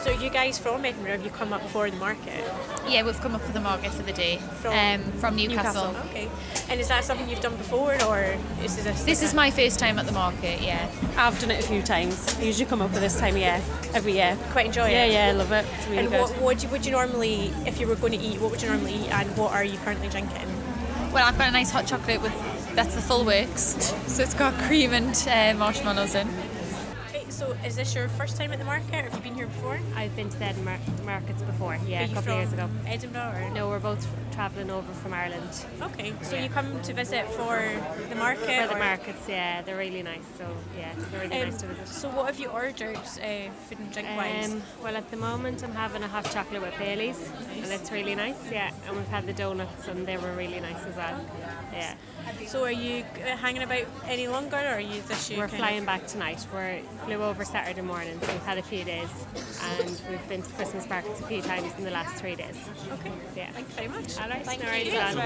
So 0.00 0.10
you 0.18 0.30
guys 0.30 0.58
from 0.58 0.82
Edinburgh? 0.86 1.12
Have 1.12 1.24
you 1.24 1.30
come 1.30 1.52
up 1.52 1.60
for 1.68 1.90
the 1.90 1.96
market? 1.98 2.42
Yeah, 2.88 3.02
we've 3.02 3.20
come 3.20 3.34
up 3.34 3.42
for 3.42 3.52
the 3.52 3.60
market 3.60 3.92
for 3.92 4.02
the 4.02 4.14
day 4.14 4.38
From, 4.62 4.72
um, 4.72 5.12
from 5.20 5.36
Newcastle. 5.36 5.94
Okay. 6.08 6.30
And 6.72 6.80
is 6.80 6.88
that 6.88 7.04
something 7.04 7.28
you've 7.28 7.40
done 7.42 7.54
before, 7.56 7.92
or 8.06 8.34
is 8.64 8.82
this? 8.82 9.04
This 9.04 9.22
is 9.22 9.34
my 9.34 9.50
first 9.50 9.78
time 9.78 9.98
at 9.98 10.06
the 10.06 10.12
market. 10.12 10.62
Yeah, 10.62 10.88
I've 11.18 11.38
done 11.38 11.50
it 11.50 11.62
a 11.62 11.68
few 11.68 11.82
times. 11.82 12.34
I 12.38 12.44
usually 12.44 12.64
come 12.64 12.80
up 12.80 12.90
for 12.94 12.98
this 12.98 13.20
time 13.20 13.34
of 13.34 13.40
year, 13.42 13.60
every 13.92 14.14
year. 14.14 14.38
quite 14.52 14.64
enjoy 14.64 14.88
Yeah, 14.88 15.04
it. 15.04 15.12
yeah, 15.12 15.26
yeah, 15.26 15.32
I 15.34 15.36
love 15.36 15.52
it. 15.52 15.66
It's 15.76 15.86
really 15.88 15.98
and 15.98 16.08
good. 16.08 16.20
what, 16.22 16.30
what 16.30 16.42
would 16.42 16.62
you 16.62 16.70
would 16.70 16.86
you 16.86 16.92
normally, 16.92 17.52
if 17.66 17.78
you 17.78 17.86
were 17.86 17.96
going 17.96 18.14
to 18.18 18.18
eat, 18.18 18.40
what 18.40 18.52
would 18.52 18.62
you 18.62 18.70
normally 18.70 18.94
eat, 18.94 19.10
and 19.10 19.36
what 19.36 19.52
are 19.52 19.62
you 19.62 19.76
currently 19.84 20.08
drinking? 20.08 20.48
well, 21.12 21.28
I've 21.28 21.36
got 21.36 21.48
a 21.48 21.50
nice 21.50 21.70
hot 21.70 21.86
chocolate 21.86 22.22
with 22.22 22.32
that's 22.74 22.94
the 22.94 23.02
full 23.02 23.26
works. 23.26 23.76
So 24.06 24.22
it's 24.22 24.32
got 24.32 24.54
cream 24.62 24.94
and 24.94 25.14
uh, 25.28 25.58
marshmallows 25.58 26.14
in. 26.14 26.26
So 27.32 27.56
is 27.64 27.76
this 27.76 27.94
your 27.94 28.08
first 28.10 28.36
time 28.36 28.52
at 28.52 28.58
the 28.58 28.64
market, 28.66 28.94
or 28.94 29.02
have 29.08 29.14
you 29.14 29.20
been 29.22 29.34
here 29.34 29.46
before? 29.46 29.78
I've 29.96 30.14
been 30.14 30.28
to 30.28 30.38
the 30.38 30.44
Edinburgh 30.44 30.78
markets 31.06 31.40
before, 31.42 31.78
yeah, 31.86 32.02
a 32.04 32.08
couple 32.08 32.32
of 32.32 32.38
years 32.40 32.52
ago. 32.52 32.68
Edinburgh, 32.86 33.32
or 33.36 33.50
No, 33.54 33.68
we're 33.70 33.78
both 33.80 34.06
travelling 34.32 34.70
over 34.70 34.92
from 34.92 35.12
Ireland 35.14 35.64
Okay, 35.80 36.12
so 36.22 36.36
Yeah. 36.36 36.42
you 36.44 36.48
come 36.50 36.80
to 36.82 36.92
visit 36.92 37.26
for 37.30 37.58
the 38.10 38.14
market? 38.16 38.60
for 38.68 38.74
the 38.74 38.78
markets. 38.78 39.26
Yeah, 39.28 39.62
they're 39.62 39.78
really 39.78 40.02
nice. 40.02 40.24
So 40.36 40.44
yeah, 40.78 40.92
they're 41.10 41.20
really 41.22 41.42
Um, 41.42 41.48
nice 41.48 41.60
to 41.62 41.66
visit. 41.68 41.88
so 41.88 42.08
what 42.10 42.26
have 42.26 42.38
you 42.38 42.48
ordered, 42.48 42.96
uh, 42.96 43.50
food 43.66 43.78
and 43.78 43.90
drink 43.92 44.08
wise? 44.14 44.52
Um, 44.52 44.62
well, 44.82 44.96
at 44.96 45.10
the 45.10 45.16
moment, 45.16 45.62
I'm 45.64 45.74
having 45.74 46.02
a 46.02 46.08
hot 46.08 46.30
chocolate 46.30 46.60
with 46.60 46.76
Bailey's, 46.78 47.18
and 47.56 47.72
it's 47.72 47.90
really 47.90 48.14
nice. 48.14 48.36
Yeah, 48.50 48.70
and 48.86 48.96
we've 48.96 49.08
had 49.08 49.26
the 49.26 49.32
donuts, 49.32 49.88
and 49.88 50.06
they 50.06 50.18
were 50.18 50.32
really 50.34 50.60
nice 50.60 50.84
as 50.84 50.96
well. 50.96 51.18
Yeah, 51.72 51.94
so 52.46 52.62
are 52.64 52.70
you 52.70 53.04
uh, 53.26 53.36
hanging 53.38 53.62
about 53.62 53.86
any 54.06 54.28
longer, 54.28 54.56
or 54.58 54.74
are 54.76 54.80
you 54.80 55.00
this 55.08 55.30
we're 55.30 55.48
flying 55.48 55.80
of- 55.80 55.86
back 55.86 56.06
tonight. 56.06 56.46
We're 56.52 56.80
flew 57.04 57.21
over 57.22 57.44
Saturday 57.44 57.80
morning, 57.82 58.18
so 58.20 58.32
we've 58.32 58.42
had 58.44 58.58
a 58.58 58.62
few 58.62 58.84
days, 58.84 59.08
and 59.78 60.00
we've 60.10 60.28
been 60.28 60.42
to 60.42 60.50
Christmas 60.54 60.88
markets 60.88 61.20
a 61.20 61.24
few 61.24 61.40
times 61.42 61.72
in 61.78 61.84
the 61.84 61.90
last 61.90 62.16
three 62.16 62.34
days. 62.34 62.56
Okay, 62.92 63.12
Yeah. 63.36 63.50
thank 63.52 63.68
you 63.68 63.74
very 63.74 63.88
much. 63.88 64.18
All 64.20 64.28
right, 64.28 64.44
Thank 64.44 64.60
no 64.62 64.66
you. 64.66 64.72
worries, 64.72 64.92
Yes, 64.92 65.16
Anne. 65.16 65.18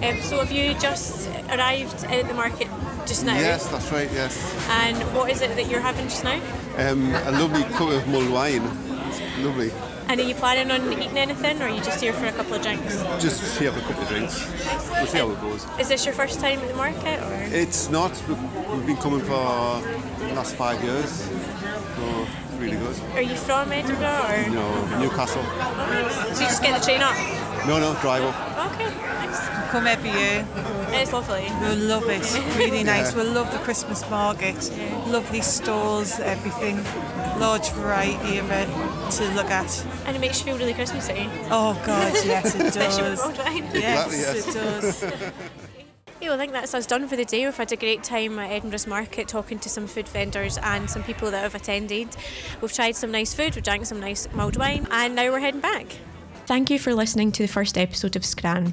right. 0.00 0.14
Um, 0.16 0.22
so 0.22 0.38
have 0.40 0.52
you 0.52 0.74
just 0.74 1.28
arrived 1.50 2.04
at 2.04 2.28
the 2.28 2.34
market 2.34 2.68
just 3.06 3.24
now? 3.24 3.34
Yes, 3.34 3.66
that's 3.68 3.90
right, 3.90 4.10
yes. 4.12 4.36
And 4.70 4.96
what 5.14 5.30
is 5.30 5.40
it 5.40 5.54
that 5.56 5.68
you're 5.70 5.80
having 5.80 6.04
just 6.08 6.24
now? 6.24 6.40
Um, 6.76 7.14
a 7.14 7.30
lovely 7.32 7.62
cup 7.74 7.88
of 7.90 8.06
mulled 8.08 8.30
wine. 8.30 8.62
It's 9.08 9.20
lovely. 9.38 9.72
And 10.06 10.20
are 10.20 10.24
you 10.24 10.34
planning 10.34 10.70
on 10.70 10.92
eating 10.92 11.16
anything, 11.16 11.62
or 11.62 11.64
are 11.64 11.70
you 11.70 11.80
just 11.82 12.02
here 12.02 12.12
for 12.12 12.26
a 12.26 12.32
couple 12.32 12.52
of 12.54 12.60
drinks? 12.62 13.02
Just 13.22 13.58
here 13.58 13.72
for 13.72 13.78
a 13.78 13.82
couple 13.82 14.02
of 14.02 14.08
drinks. 14.10 14.38
We'll 14.90 15.06
see 15.06 15.16
how 15.18 15.30
it 15.30 15.40
goes. 15.40 15.66
Is 15.80 15.88
this 15.88 16.04
your 16.04 16.12
first 16.14 16.40
time 16.40 16.58
at 16.58 16.68
the 16.68 16.74
market, 16.74 17.22
or? 17.22 17.32
It's 17.56 17.88
not. 17.88 18.12
we- 18.28 18.34
We've 18.74 18.86
been 18.86 18.96
coming 18.96 19.20
for 19.20 19.80
the 20.18 20.23
last 20.34 20.54
five 20.56 20.82
years. 20.82 21.10
So 21.10 22.26
really 22.58 22.76
good. 22.76 22.96
Are 23.14 23.22
you 23.22 23.36
from 23.36 23.72
Edinburgh, 23.72 24.26
or? 24.28 24.50
No, 24.50 24.98
Newcastle. 24.98 25.42
So 26.34 26.40
you 26.42 26.48
just 26.48 26.62
get 26.62 26.78
the 26.78 26.84
train 26.84 27.00
up? 27.02 27.14
No, 27.66 27.78
no, 27.78 27.94
drive 28.00 28.22
up. 28.24 28.72
Okay, 28.72 28.84
nice. 28.94 29.48
Come 29.70 29.86
every 29.86 30.10
year. 30.10 30.46
It's 30.90 31.12
lovely. 31.12 31.46
We'll 31.60 31.76
love 31.78 32.08
it. 32.08 32.22
Really 32.58 32.84
nice. 32.84 33.14
We'll 33.14 33.32
love 33.32 33.50
the 33.52 33.58
Christmas 33.58 34.08
market. 34.10 34.70
Lovely 35.08 35.40
stalls, 35.40 36.20
everything. 36.20 36.76
Large 37.40 37.70
variety 37.70 38.38
of 38.38 38.50
it 38.50 38.68
to 39.12 39.24
look 39.34 39.50
at. 39.50 39.84
And 40.06 40.16
it 40.16 40.20
makes 40.20 40.38
you 40.40 40.44
feel 40.46 40.58
really 40.58 40.74
Christmassy. 40.74 41.28
Oh 41.50 41.80
God, 41.84 42.12
yes, 42.24 42.54
it 42.54 42.60
Especially 42.66 43.02
with 43.10 43.18
does. 43.18 43.24
mulled 43.26 43.38
wine. 43.38 43.64
Yes, 43.74 44.46
it 44.46 44.54
does. 44.54 45.04
Well, 46.24 46.32
I 46.32 46.38
think 46.38 46.52
that's 46.52 46.72
us 46.72 46.86
done 46.86 47.06
for 47.06 47.16
the 47.16 47.24
day. 47.26 47.44
We've 47.44 47.54
had 47.54 47.70
a 47.70 47.76
great 47.76 48.02
time 48.02 48.38
at 48.38 48.50
Edinburgh's 48.50 48.86
Market 48.86 49.28
talking 49.28 49.58
to 49.58 49.68
some 49.68 49.86
food 49.86 50.08
vendors 50.08 50.56
and 50.56 50.88
some 50.88 51.02
people 51.02 51.30
that 51.30 51.42
have 51.42 51.54
attended. 51.54 52.16
We've 52.62 52.72
tried 52.72 52.96
some 52.96 53.10
nice 53.10 53.34
food, 53.34 53.54
we've 53.54 53.62
drank 53.62 53.84
some 53.84 54.00
nice 54.00 54.26
mulled 54.32 54.56
wine, 54.56 54.88
and 54.90 55.14
now 55.14 55.30
we're 55.30 55.40
heading 55.40 55.60
back. 55.60 55.86
Thank 56.46 56.70
you 56.70 56.78
for 56.78 56.94
listening 56.94 57.30
to 57.32 57.42
the 57.42 57.52
first 57.52 57.76
episode 57.76 58.16
of 58.16 58.24
Scran. 58.24 58.72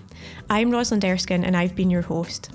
I'm 0.50 0.72
Rosalind 0.72 1.04
Erskine 1.04 1.44
and 1.44 1.58
I've 1.58 1.76
been 1.76 1.90
your 1.90 2.04
host. 2.04 2.52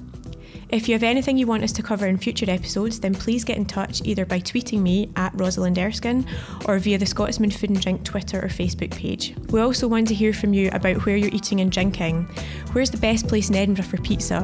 If 0.68 0.88
you 0.88 0.94
have 0.94 1.04
anything 1.04 1.38
you 1.38 1.46
want 1.46 1.62
us 1.62 1.70
to 1.72 1.82
cover 1.82 2.06
in 2.08 2.18
future 2.18 2.50
episodes, 2.50 2.98
then 2.98 3.14
please 3.14 3.44
get 3.44 3.56
in 3.56 3.66
touch 3.66 4.02
either 4.04 4.26
by 4.26 4.40
tweeting 4.40 4.80
me 4.80 5.08
at 5.14 5.32
Rosalind 5.38 5.78
Erskine 5.78 6.26
or 6.64 6.80
via 6.80 6.98
the 6.98 7.06
Scotsman 7.06 7.52
Food 7.52 7.70
and 7.70 7.80
Drink 7.80 8.02
Twitter 8.02 8.44
or 8.44 8.48
Facebook 8.48 8.90
page. 8.90 9.36
We 9.50 9.60
also 9.60 9.86
want 9.86 10.08
to 10.08 10.14
hear 10.14 10.32
from 10.32 10.52
you 10.52 10.68
about 10.72 11.06
where 11.06 11.16
you're 11.16 11.30
eating 11.32 11.60
and 11.60 11.70
drinking. 11.70 12.24
Where's 12.72 12.90
the 12.90 12.96
best 12.96 13.28
place 13.28 13.48
in 13.48 13.54
Edinburgh 13.54 13.84
for 13.84 13.98
pizza? 13.98 14.40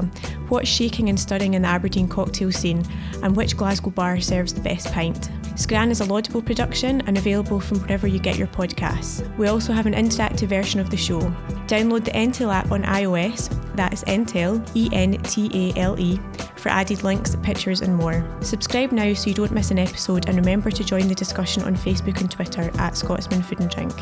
What's 0.48 0.68
shaking 0.68 1.08
and 1.08 1.18
stirring 1.18 1.54
in 1.54 1.62
the 1.62 1.68
Aberdeen 1.68 2.06
cocktail 2.06 2.52
scene? 2.52 2.84
And 3.24 3.34
which 3.34 3.56
Glasgow 3.56 3.90
bar 3.90 4.20
serves 4.20 4.54
the 4.54 4.60
best 4.60 4.92
pint? 4.92 5.28
Scran 5.56 5.90
is 5.90 6.00
a 6.00 6.04
laudable 6.04 6.40
production 6.40 7.00
and 7.02 7.18
available 7.18 7.58
from 7.58 7.80
wherever 7.80 8.06
you 8.06 8.20
get 8.20 8.38
your 8.38 8.46
podcasts. 8.46 9.36
We 9.36 9.48
also 9.48 9.72
have 9.72 9.86
an 9.86 9.94
interactive 9.94 10.48
version 10.48 10.78
of 10.78 10.88
the 10.88 10.96
show. 10.96 11.20
Download 11.66 12.04
the 12.04 12.12
Entale 12.12 12.54
app 12.54 12.70
on 12.70 12.84
iOS, 12.84 13.50
that 13.74 13.92
is 13.92 14.04
Entale, 14.04 14.64
E 14.74 14.88
N 14.92 15.20
T 15.22 15.50
A 15.52 15.78
L 15.78 15.98
E, 15.98 16.20
for 16.56 16.68
added 16.68 17.02
links, 17.04 17.36
pictures, 17.42 17.80
and 17.80 17.94
more. 17.94 18.24
Subscribe 18.40 18.92
now 18.92 19.12
so 19.14 19.28
you 19.28 19.34
don't 19.34 19.52
miss 19.52 19.70
an 19.70 19.78
episode, 19.78 20.28
and 20.28 20.36
remember 20.36 20.70
to 20.70 20.84
join 20.84 21.08
the 21.08 21.14
discussion 21.14 21.62
on 21.62 21.74
Facebook 21.74 22.20
and 22.20 22.30
Twitter 22.30 22.70
at 22.78 22.96
Scotsman 22.96 23.42
Food 23.42 23.60
and 23.60 23.70
Drink. 23.70 23.92